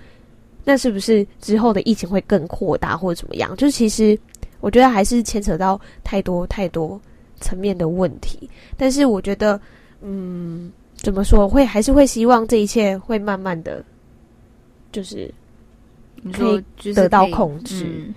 [0.63, 3.57] 那是不是之后的疫情会更扩大或者怎么样？
[3.57, 4.15] 就是其实
[4.59, 7.01] 我觉得还是牵扯到太多太多
[7.39, 8.49] 层面的问题。
[8.77, 9.59] 但是我觉得，
[10.01, 10.71] 嗯。
[10.99, 11.47] 怎么说？
[11.47, 13.85] 会还是会希望这一切会慢慢的，
[14.91, 15.31] 就是
[16.23, 16.59] 你说
[16.95, 18.15] 得到控制，嗯，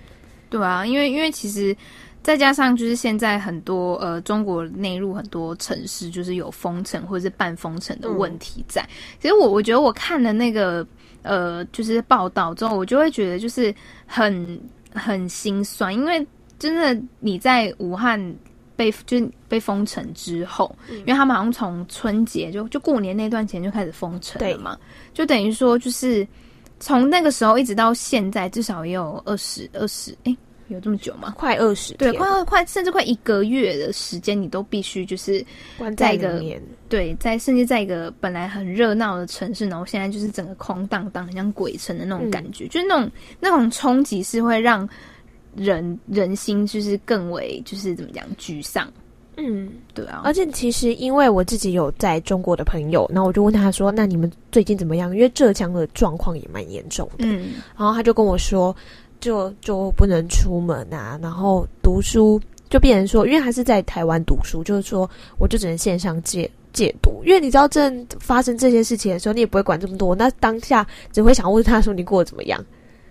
[0.49, 1.77] 对啊，因为因为其实
[2.23, 8.81] 再加上就是现在很多呃中国内陆很多城市就是有封城或者是半封城的问题在。
[8.81, 8.89] 嗯、
[9.21, 10.85] 其实我我觉得我看了那个
[11.21, 13.73] 呃就是报道之后，我就会觉得就是
[14.07, 14.59] 很
[14.91, 16.25] 很心酸，因为
[16.57, 18.19] 真的你在武汉。
[18.81, 24.75] 被就被封城之后，嗯、因为他们好像从春节就就过年那段前就开始封城了嘛，
[25.13, 26.27] 就等于说就是
[26.79, 30.35] 从那个时候一直到现在，至少也有二十二十哎，
[30.69, 31.35] 有这么久吗？
[31.37, 35.45] 快二十，对，快快甚至快一个月的时间，你都必须就是
[35.95, 44.89] 在一个在对，在甚至在一个本来很热闹的城市，然后现在就是整个空荡荡，很像鬼城的那种感觉，嗯、就是那种那种冲击是会让。
[45.55, 48.87] 人人心就是更为就是怎么讲沮丧，
[49.37, 50.21] 嗯，对啊。
[50.23, 57.53] 而且其实因为我自己有在中国的朋友，然后我就问他说：“那你们最近怎么样？”因为浙江的状况也蛮严重的，嗯。
[57.77, 58.75] 然后他就跟我说
[59.19, 62.39] ：“就就不能出门啊，然后读书
[62.69, 67.21] 就变成说，因为他是在台湾读书，就是说我就只能线上借借读。
[67.25, 72.63] 因为你知道，正发生这些事情的时候，你也不会管这么多，那当下只会想问他说：你过得怎么样？”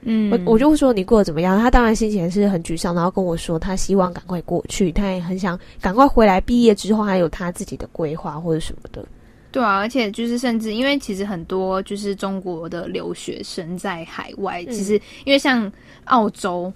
[0.03, 1.59] 嗯，我我就会说你过得怎么样？
[1.59, 6.41] 他当然心情是很沮丧，然后跟我说他希望赶快过去，他也很想赶快回来。
[6.41, 9.05] 毕业之后还有他自己的规划或者什么的。
[9.53, 14.95] 对啊，而且就是甚至因为其实很多就是中国的留学生在海外，嗯、其实
[15.25, 15.71] 因为像
[16.05, 16.73] 澳洲。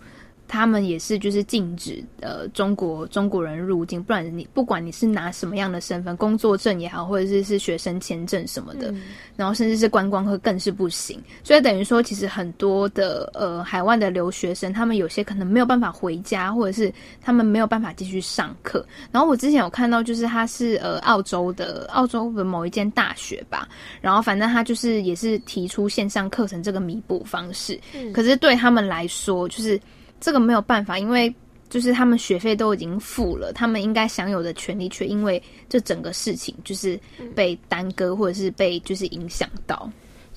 [0.55, 9.03] 他们也是，就是禁止呃中国中国人入境，不然你不管你是拿什么样的身份，工作证也好，或者是是学生签证什么的，嗯、
[9.35, 11.21] 然后甚至是观光客更是不行。
[11.43, 18.87] 所以等于说，其实很多的呃海外的留学生，他们有些可能没有办法回家，或者是他们没有办法继续上课。
[19.11, 23.69] 然后我之前有看到，就是他是呃澳洲的澳洲的某一间大学吧，
[24.01, 29.81] 然后反正他就是也是提出线上课程这个弥补方式，嗯、可是对他们来说，就是。
[30.25, 31.33] 这个没有办法，因为
[31.69, 36.99] 就是他们学费都已经付了，他们应该享有的权利，却因为这整个事情就是
[37.35, 39.87] 被耽搁，或者是被就是影响到。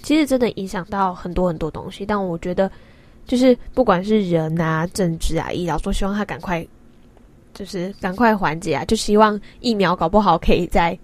[0.04, 2.70] 其实真的影响到很多很多东西，但我觉得
[3.26, 6.68] 就是不管是人啊、政治啊、医疗，都希望他赶快
[7.54, 11.00] 就是赶快缓解啊，就希望疫苗搞不好可以在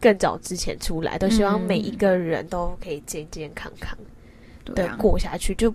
[0.00, 3.96] 更早之前出来，都希望每一个人都可以健健康康
[4.74, 5.72] 的过下去，就。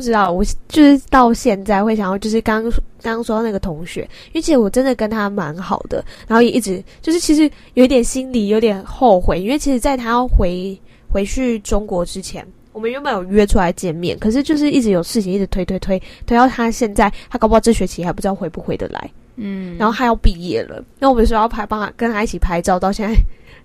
[0.00, 2.72] 不知道，我就是到现在会想要，就是刚刚
[3.02, 7.42] 刚说到那个同学，因为其实我真的跟他蛮好的，然后也一直就是其实
[7.74, 10.74] 有一点心里有点后悔，因为其实在他要回
[11.12, 12.42] 回去中国之前，
[12.72, 23.14] 我们原本有约出来见面，可是就是一直有事情一直推推推推到他现在，他搞不好这学期还不知道回不回得来，嗯，然后他要毕业了，那我们说要拍帮他跟他一起拍照，到现在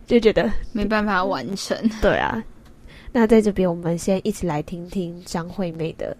[0.06, 2.44] 就觉得没办法完成，对啊。
[3.18, 6.12] 那在这边，我们先一起来听听张惠妹的《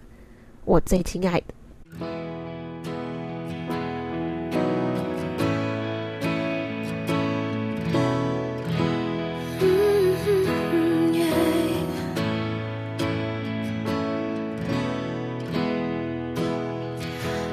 [0.66, 1.46] 我最亲爱的》。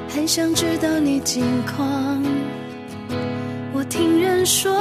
[0.08, 2.20] 很想知道你近况，
[3.72, 4.74] 我听人说，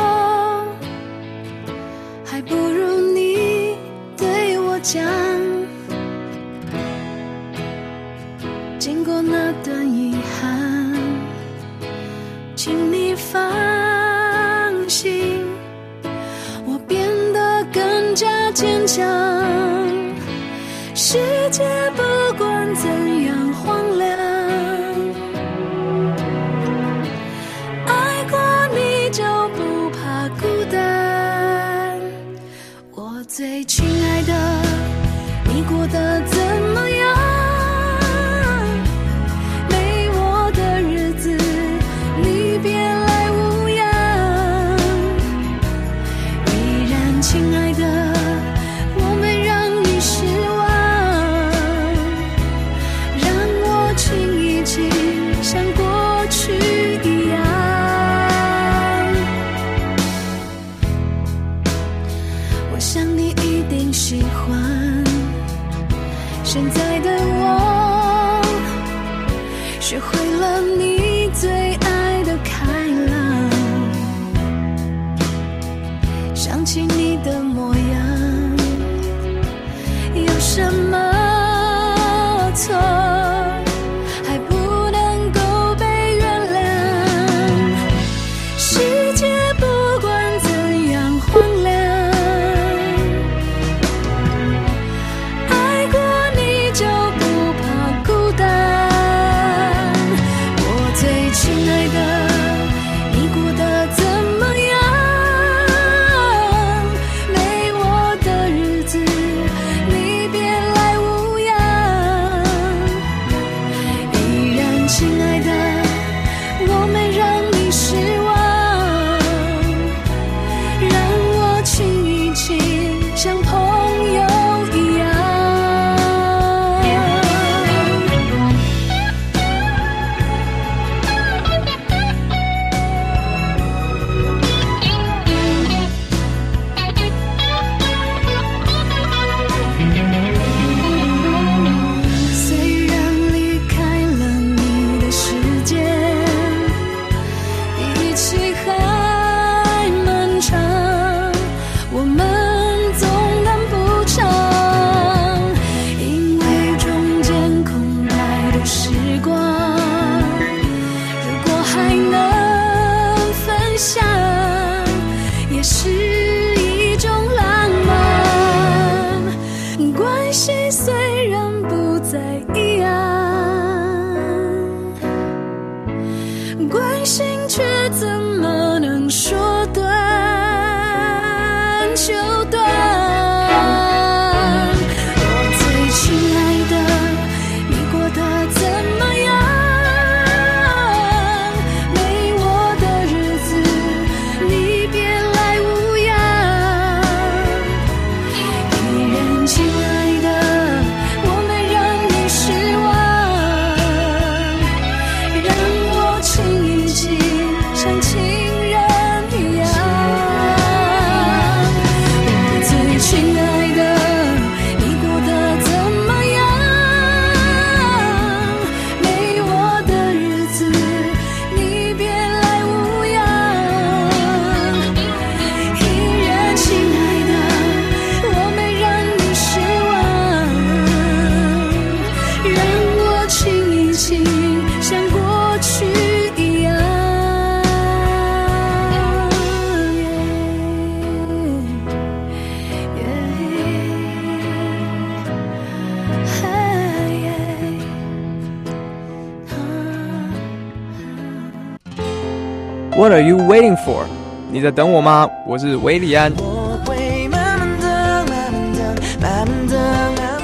[253.24, 254.06] you waiting for？
[254.52, 255.28] 你在等我吗？
[255.48, 256.32] 我是韦礼安。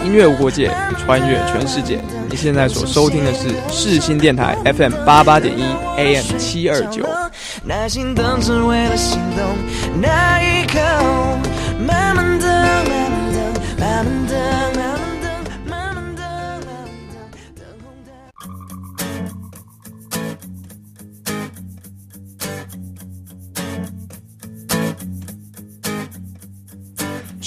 [0.03, 1.99] 音乐无国界，穿越全世界。
[2.29, 5.63] 你现在所收听的是世新电台 FM 八八点一
[5.97, 7.05] AM 七二九。
[7.63, 9.45] 耐心等只为了心动
[10.01, 10.79] 那一刻，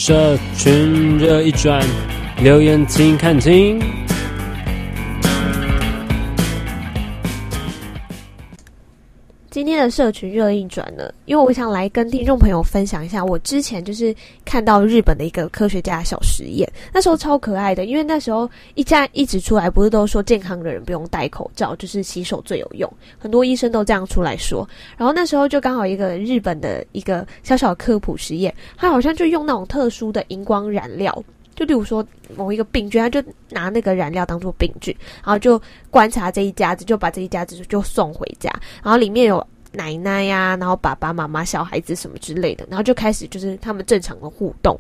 [0.05, 1.81] 社群热一转，
[2.43, 3.79] 留言请看清。
[9.83, 14.15] 的社群热议转呢，因为我想来跟听众朋友分享一下，我之前就是
[14.45, 24.69] 看到日本的一个科学家小实验，那时候超可爱的，因为那时候一家一直出来，不是都说健康的人不用戴口罩，就是洗手最有用，很多医生都这样出来说。
[24.97, 31.23] 然后那时候就刚好一个日本的一个小小科普实验，他好像就用那种特殊的荧光染料。
[31.55, 32.05] 就例如说
[32.35, 35.61] 某一个病菌，他就拿那个染料当做病菌，然后就
[35.91, 38.51] 观察这一家子，就把这一家子就送回家，
[38.83, 44.79] 然后里面有奶奶呀、然后爸爸妈妈、小孩子什么之类的，然后就开始就是他们正常的互动。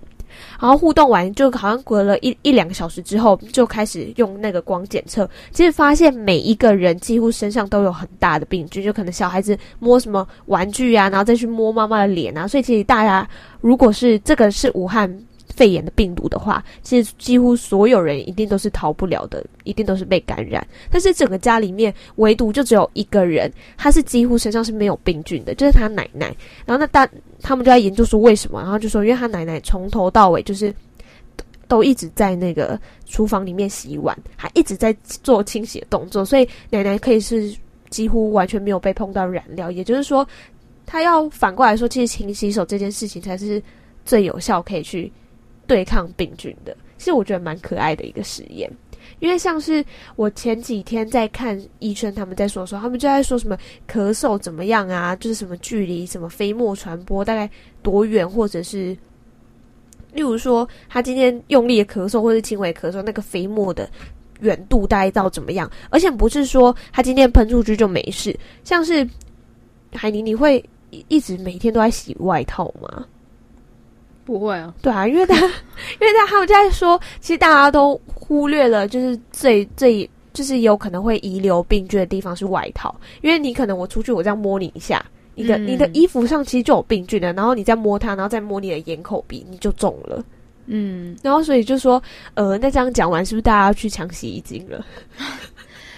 [0.58, 5.28] 然后互动完，就好像隔了一一两个小时之后，就开始用那个光检测。
[5.50, 12.48] 其实发现每一个人几乎身上都有很大的病菌，就可能小孩子摸什么玩具啊，然后再去摸妈妈的脸啊。
[12.48, 13.28] 所以其实大家
[13.60, 15.06] 如果是这个是武汉
[15.54, 20.66] 肺炎的病毒的话，其实几乎所有人一定都是逃不了的，一定都是被感染。
[20.90, 26.34] 但是整个家里面唯独就只有一个人，他是几乎身上是没有病菌的，就是他奶奶。
[26.64, 27.06] 然后那大
[27.40, 30.74] 他们就在研究说为什么，然后就说因为他奶奶从头到尾就是
[31.68, 37.54] 都一直在那个厨房里面洗碗，还一直在做清洗的动作，所以奶奶可以是
[37.90, 39.70] 几乎完全没有被碰到染料。
[39.70, 40.26] 也就是说，
[40.86, 43.62] 他要反过来说，其实勤洗手这件事情才是
[44.04, 45.12] 最有效可以去。
[45.66, 48.70] 对抗病菌的，其实我觉得蛮可爱的一个实验，
[49.20, 49.84] 因为像是
[50.16, 53.56] 我前几天在看医生他们在说说，他们就在说什么
[53.90, 57.48] 咳嗽怎么样啊，就是什么距离什么飞沫传播大概
[57.82, 58.96] 多远，或者是
[60.12, 63.88] 例如说他今天用力的咳嗽或者轻微咳嗽，那个飞沫的
[64.40, 69.08] 远度大概到怎么样，而且不是说他今天喷出去就没事，像是
[69.94, 70.62] 海宁，你会
[71.08, 73.06] 一直每天都在洗外套吗？
[74.32, 75.36] 不会啊，对啊，因为他，
[76.00, 85.04] 因为他他们在说，其实大家都忽略了，就是最最就是有可能会遗留病菌的地方是外套，因为你可能我出去我这样摸你一下，
[85.34, 90.24] 你的、嗯、你的衣服上其实就有病菌的，然后你再摸它，然后再摸你的眼口鼻，你就中了，
[90.66, 92.02] 嗯，然后所以就说，
[92.34, 94.84] 呃，那这样讲完是不是大家要去抢洗衣精了？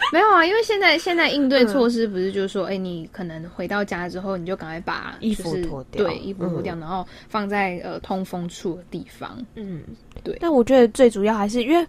[0.13, 9.39] 没有啊，因为现在现在应对措施不是就是说，哎、嗯，你可能回到家之后，你就赶快把、就是、衣服脱掉，对，衣服脱掉，嗯、然后放在呃通风处的地方。
[9.55, 9.83] 嗯，
[10.23, 10.37] 对。
[10.41, 11.87] 但我觉得最主要还是因为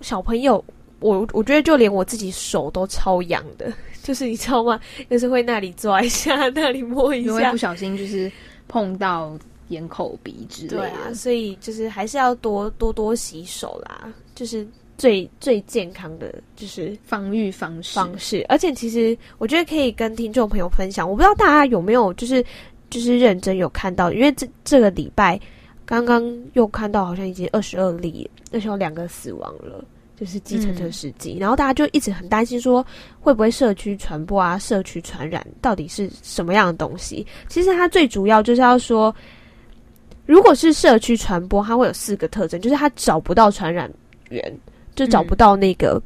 [0.00, 0.64] 小朋友，
[1.00, 3.72] 我我觉得就连我自己手都超痒的，
[4.02, 4.80] 就是你知道吗？
[5.10, 8.30] 就是会那里抓一下，那里摸一下，因为不小心就是
[8.68, 9.36] 碰到
[9.68, 10.78] 眼口鼻之类的。
[10.78, 14.66] 对啊，所以就是还是要多多多洗手啦，就是。
[14.96, 21.08] 最最健康的就是防御方式方式，而且其实我觉得可以跟听众朋友分享。
[21.08, 22.44] 我不知道大家有没有就是
[22.90, 25.38] 就是认真有看到，因为这这个礼拜
[25.84, 29.84] 刚刚又看到好像已经二十二例，那时候两个死亡了，
[30.16, 31.34] 就是计程车司机。
[31.34, 32.86] 嗯、然后大家就一直很担心说
[33.20, 37.26] 会不会社区传播啊，社区传染到底是什么样的东西？
[37.48, 39.14] 其实它最主要就是要说，
[40.24, 43.90] 如果是社区传播，它会有四个特征，就是它找不到传染
[44.30, 44.58] 源。
[44.94, 46.00] 就找不到那个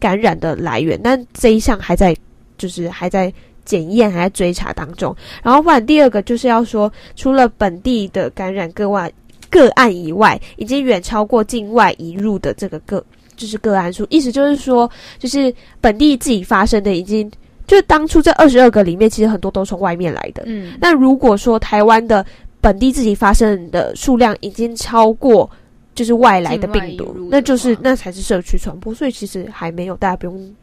[0.00, 2.14] 感染的来源，嗯、但这一项还在，
[2.58, 3.32] 就是还在
[3.64, 5.14] 检验，还在追查当中。
[5.42, 9.10] 然后，不然第二个就是要说，除了本地的感染个案
[9.50, 13.02] 个案以外，已经远超过境外移入的这个个
[13.36, 14.06] 就是个案数。
[14.10, 17.30] 意思就是说，就是本地自己发生的，已经
[17.66, 20.42] 就是当初这二十二个里面，其实很多都从外面来的。
[20.46, 22.26] 嗯，那如果说台湾的
[22.60, 25.48] 本地自己发生的数量已经超过。
[25.94, 30.54] 就是外来的病毒，那就是那才是社区传播，所以其实还没有，大家不用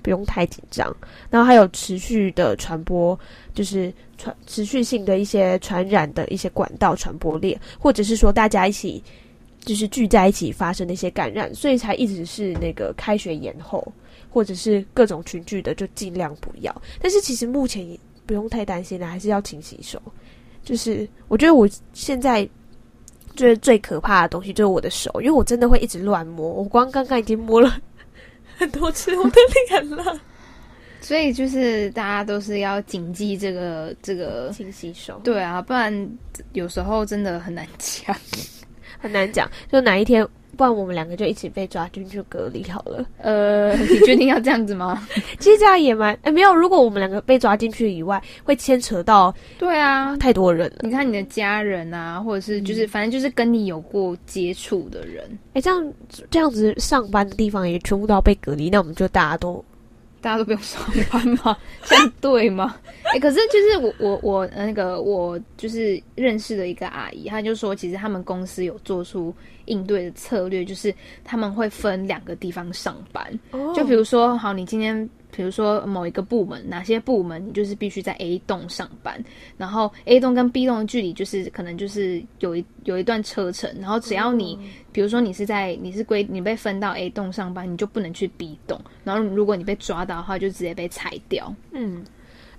[0.00, 0.96] 不用太紧张。
[1.28, 3.18] 然后还有持续的传播，
[3.52, 9.02] 就是传持续性的一些传染的一些管道传播链，或者是说大家一起
[9.60, 13.86] 就是聚在一起发生的一些感染，所以才一直是那个开学延后，
[14.30, 16.82] 或者是各种群聚的就尽量不要。
[17.02, 20.00] 但是其实目前也不用太担心了，还是要勤洗手。
[20.64, 22.48] 就是我觉得我现在。
[23.36, 26.48] 就是最可怕的东西，就是我的手，因为我真的会一直乱摸。
[26.48, 27.76] 我光刚刚已经摸了
[28.58, 29.36] 很多次我的
[29.68, 30.20] 脸了，
[31.00, 35.20] 所以就是大家都是要谨记这个这个勤洗手。
[35.24, 36.18] 对啊，不然
[36.52, 38.14] 有时候真的很难讲，
[38.98, 40.26] 很难讲，就哪一天。
[40.56, 43.04] 不然我们两个就一起被抓进去隔离好了。
[43.18, 45.06] 呃， 你决定要这样子吗？
[45.38, 46.12] 其实这样也蛮……
[46.16, 46.54] 哎、欸，没有。
[46.54, 50.78] 如果我们两个被抓进去以外，会牵扯到对啊，太多人了。
[50.82, 55.24] 你看你的家人啊，或者是就是、嗯、反正就是跟你有过接触的人。
[55.52, 55.92] 哎、欸，这样
[56.30, 59.64] 这样子上班的地方也全部都要被隔离，那我们就大家都。
[60.20, 61.56] 大家都不用上班吗？
[61.84, 62.76] 这样对吗？
[63.04, 69.34] 哎、 欸，可是就是我我我那个我就是认识的一个阿姨，她就说，其实他们公司有做出
[69.66, 70.94] 应对的策略，就是
[71.24, 73.40] 他们会分两个地方上班。
[73.52, 73.74] Oh.
[73.74, 75.08] 就比如说，好，你今天。
[75.34, 79.22] 比如说某一个部门，哪些部门你就是必须在 A 栋上班，
[79.56, 91.54] 然后 A 栋跟 B 栋的距离就是可能就是有一有一段车程，然后只要你，嗯、比如说你是在你是归你被分到 A 栋上班，你就不能去 B 栋，然后如果你被抓到的话，就直接被裁掉。
[91.72, 92.04] 嗯，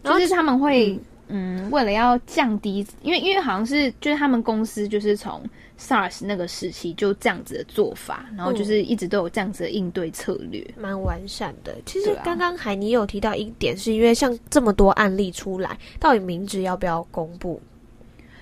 [0.02, 0.98] 然后就是他们会，
[1.28, 5.44] 嗯，为了要降低，因为因为好像是就是他们公司就是从
[5.82, 11.76] SARS 那个时期就这样子的做法，然后就是一直都有这样子的应对策略，蛮、嗯、完善的。
[11.86, 17.60] 其实刚刚海尼有提到一点，是因为像这么多案例出来，到底名字要不要公布？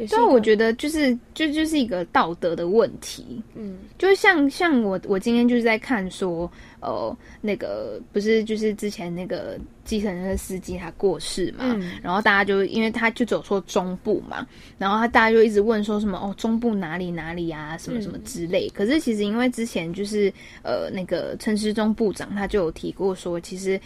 [0.09, 9.59] 但我觉得就是就就是一个道德的问题，嗯，就是像像我我今天就是在看说，呃，那个不是就是之前那个
[9.89, 14.45] 计程车司机他过世嘛，嗯、然后大家就因为他就走错中部嘛，
[14.77, 20.31] 然后他大家就一直问说什么哦中部哪里哪里啊什么什么之类，嗯、可是其实因为之前就是
[20.61, 23.81] 呃那个陈时中部长他就有提过说其实。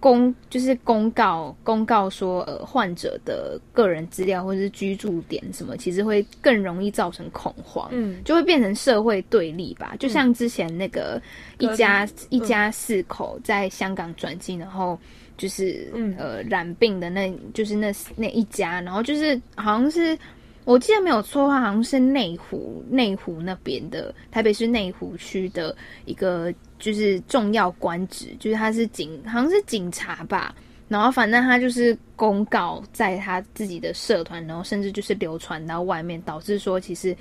[0.00, 9.96] 公就是公告公告说，呃，患者的个人资料或者是居住点什么，其实会更容易造成恐慌，嗯，就会变成社会对立吧。
[9.98, 11.20] 就像之前那个
[11.58, 14.96] 一家、嗯、一家四口在香港转机，然后
[15.38, 20.18] 就是、嗯、呃染病的那，就是那那一家，然后就是好像是。
[20.64, 25.74] 我记得没有错的话，好像是内湖内湖那边的台北市内湖区的
[26.04, 30.54] 一个就是重要官职，就是他是警，好像是警察吧。
[30.86, 37.16] 然后反正他就是公告在他自己的社团，然后甚至就是流传到外面，导致说其实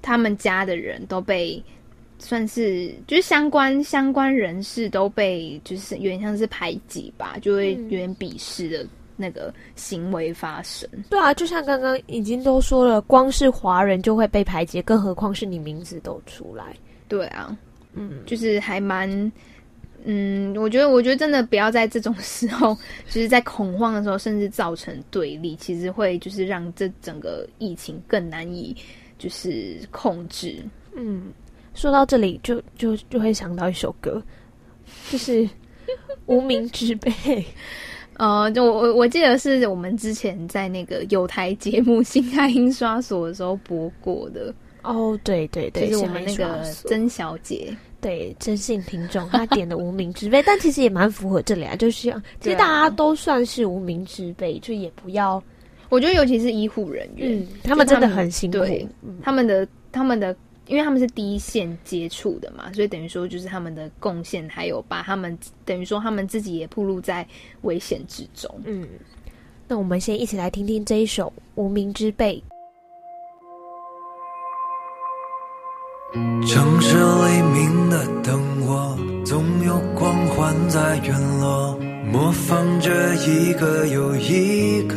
[0.00, 1.60] 他们家的人都被
[2.18, 8.86] 算是就是相关相关人士都被就是有点像是排挤吧，就会有点鄙视的。
[9.16, 16.74] 那个行为发生，对啊，就像刚刚已经都说了，光是华人就会被排挤，更何况是你名字都出来。
[17.06, 17.56] 对啊，
[17.92, 19.08] 嗯，就是还蛮，
[20.02, 22.76] 嗯，我觉得，我觉得真的不要在这种时候，
[23.08, 28.76] 就是在恐慌的时候，甚至造成对立，其实会就是让这整个疫情更难以
[29.16, 30.56] 就是控制。
[30.96, 31.32] 嗯，
[31.74, 34.22] 说到这里就，就就就会想到一首歌，
[35.10, 35.42] 就是
[36.26, 37.10] 《无名之辈》。
[38.16, 44.54] 呃，就我我我记得是我们之前在那个有台节目《新爱印刷所》的时候播过的
[44.84, 52.08] 哦，对对对，就是我们那个曾小姐，对真性听众，她点的无名之辈， 但其实也蛮符合这里啊，就是
[52.40, 55.42] 其实大家都算是无名之辈，就也不要，
[55.88, 58.58] 我觉得尤其是医护人员，嗯，他们真的很辛苦，
[59.24, 60.34] 他们的他们的。
[60.66, 67.26] 因为他们是第一线接触的嘛，所以等于说就是他们的贡献，还有把他们等于说他们自己也暴露在
[67.62, 68.50] 危险之中。
[68.64, 68.88] 嗯，
[69.68, 72.42] 那我们先一起来听听这一首《无名之辈》。
[76.46, 81.76] 城市黎明的灯火，总有光环在陨落，
[82.10, 84.96] 模仿着一个又一个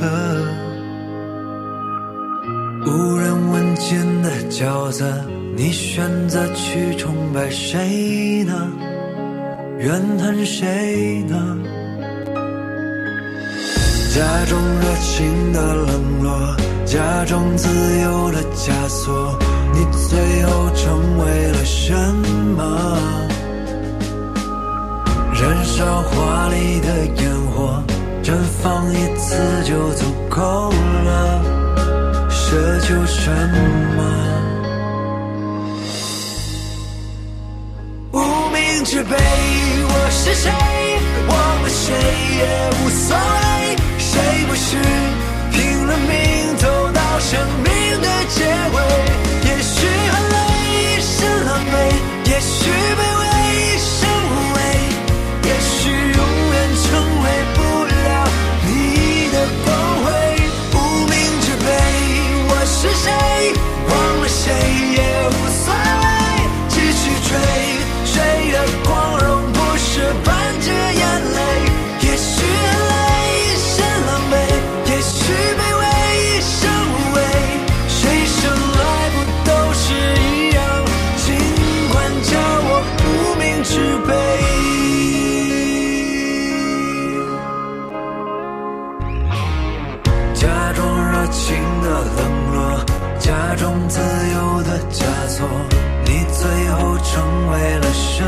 [2.86, 5.37] 无人问津的角色。
[5.60, 8.54] 你选择去崇拜谁呢？
[9.80, 11.58] 怨恨谁呢？
[14.14, 16.56] 假装热情的冷落，
[16.86, 17.68] 假装自
[18.02, 19.36] 由的枷锁，
[19.74, 21.92] 你最后成为了什
[22.56, 23.00] 么？
[25.34, 27.84] 燃烧华丽的烟火，
[28.22, 28.32] 绽
[28.62, 29.36] 放一次
[29.66, 31.42] 就足够了，
[32.30, 33.32] 奢求什
[33.98, 34.27] 么？
[38.88, 40.50] 之辈，我是谁？
[41.28, 41.94] 忘了谁？
[42.38, 42.44] 也
[42.80, 43.76] 无所谓。
[44.00, 44.46] 谁？
[44.48, 44.78] 不是
[45.52, 48.76] 拼了命走到生命的结尾？
[49.44, 50.36] 也许很累，
[50.96, 53.27] 一身狼狈，也许卑微。
[95.38, 95.48] 错，
[96.04, 98.24] 你最后成为了什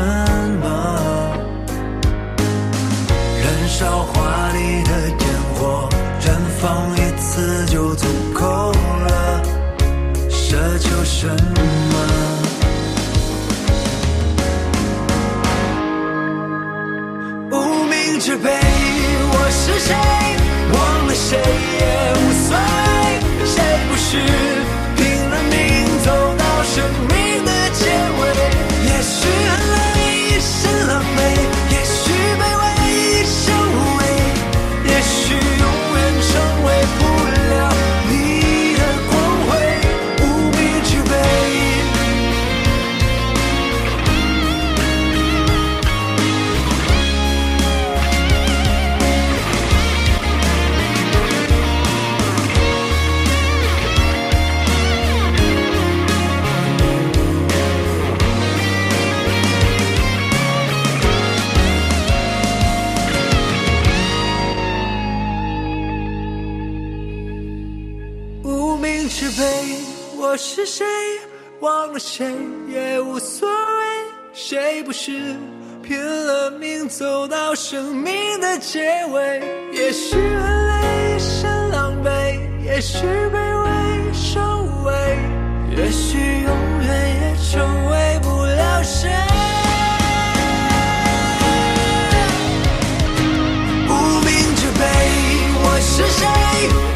[0.60, 0.64] 么？
[3.42, 5.88] 燃烧华丽的烟火，
[6.20, 6.30] 绽
[6.60, 9.42] 放一次就足够了。
[10.28, 11.94] 奢求什么？
[17.50, 18.50] 无名之辈，
[19.32, 19.96] 我是谁？
[20.72, 21.79] 忘了谁？
[75.02, 75.34] 是
[75.82, 79.40] 拼了命走到生命的结尾？
[79.72, 83.32] 也许很累，很狼狈，也许卑
[83.64, 84.92] 微，受无畏，
[85.74, 86.88] 也许永远
[87.18, 89.08] 也成为不了谁。
[93.88, 94.84] 无名之辈，
[95.64, 96.26] 我是谁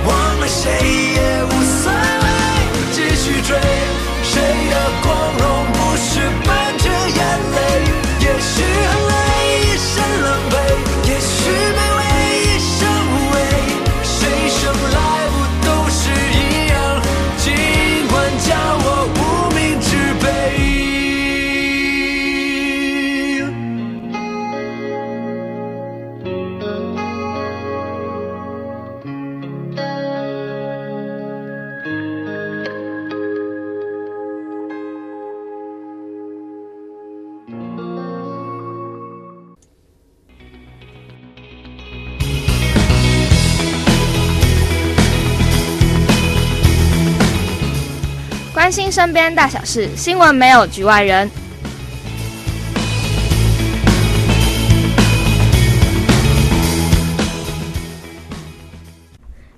[0.06, 1.13] 忘了谁
[48.94, 51.28] 身边大小事，新闻没有局外人。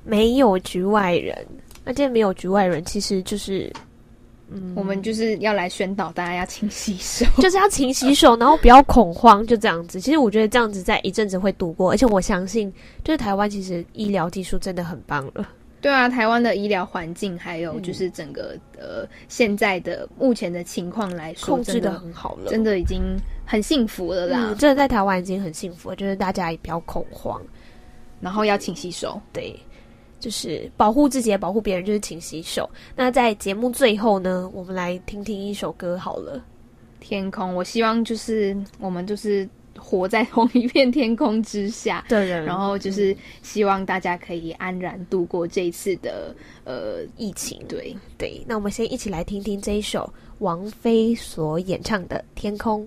[0.03, 1.37] 没有局外人，
[1.85, 3.71] 那今天没有局外人，其实就是，
[4.51, 10.01] 嗯，我们就是要来宣导大家要勤洗手， 就是要勤洗手，然后不要恐慌，就这样子。
[10.01, 12.73] 其实我觉得这样子在一阵子会度过，而且我相信，
[13.05, 15.47] 就是台湾其实医疗技术真的很棒了。
[15.87, 23.01] 对啊，台湾的医疗环境还有就是整个、嗯、呃现在的目前的情况来说，控制的很好了，真的已经
[23.45, 24.49] 很幸福了啦。
[24.49, 27.41] 嗯，真的在台湾已经很幸福了，就是大家也不要恐慌，
[28.21, 29.55] 然后要勤洗手，对，
[30.19, 32.69] 就是保护自己也保护别人，就是勤洗手。
[32.97, 36.37] 那在节目最后呢，我们来听听一首歌好了，
[36.99, 37.53] 《天空》。
[37.55, 39.49] 我希望就是我们就是。
[39.79, 47.61] 活在同一片天空之下， 对，然后就是希望大家可以安然度过这一次的呃疫情。
[47.69, 52.87] 对对，那我们先一起来听听这一首王菲所演唱的《天空》。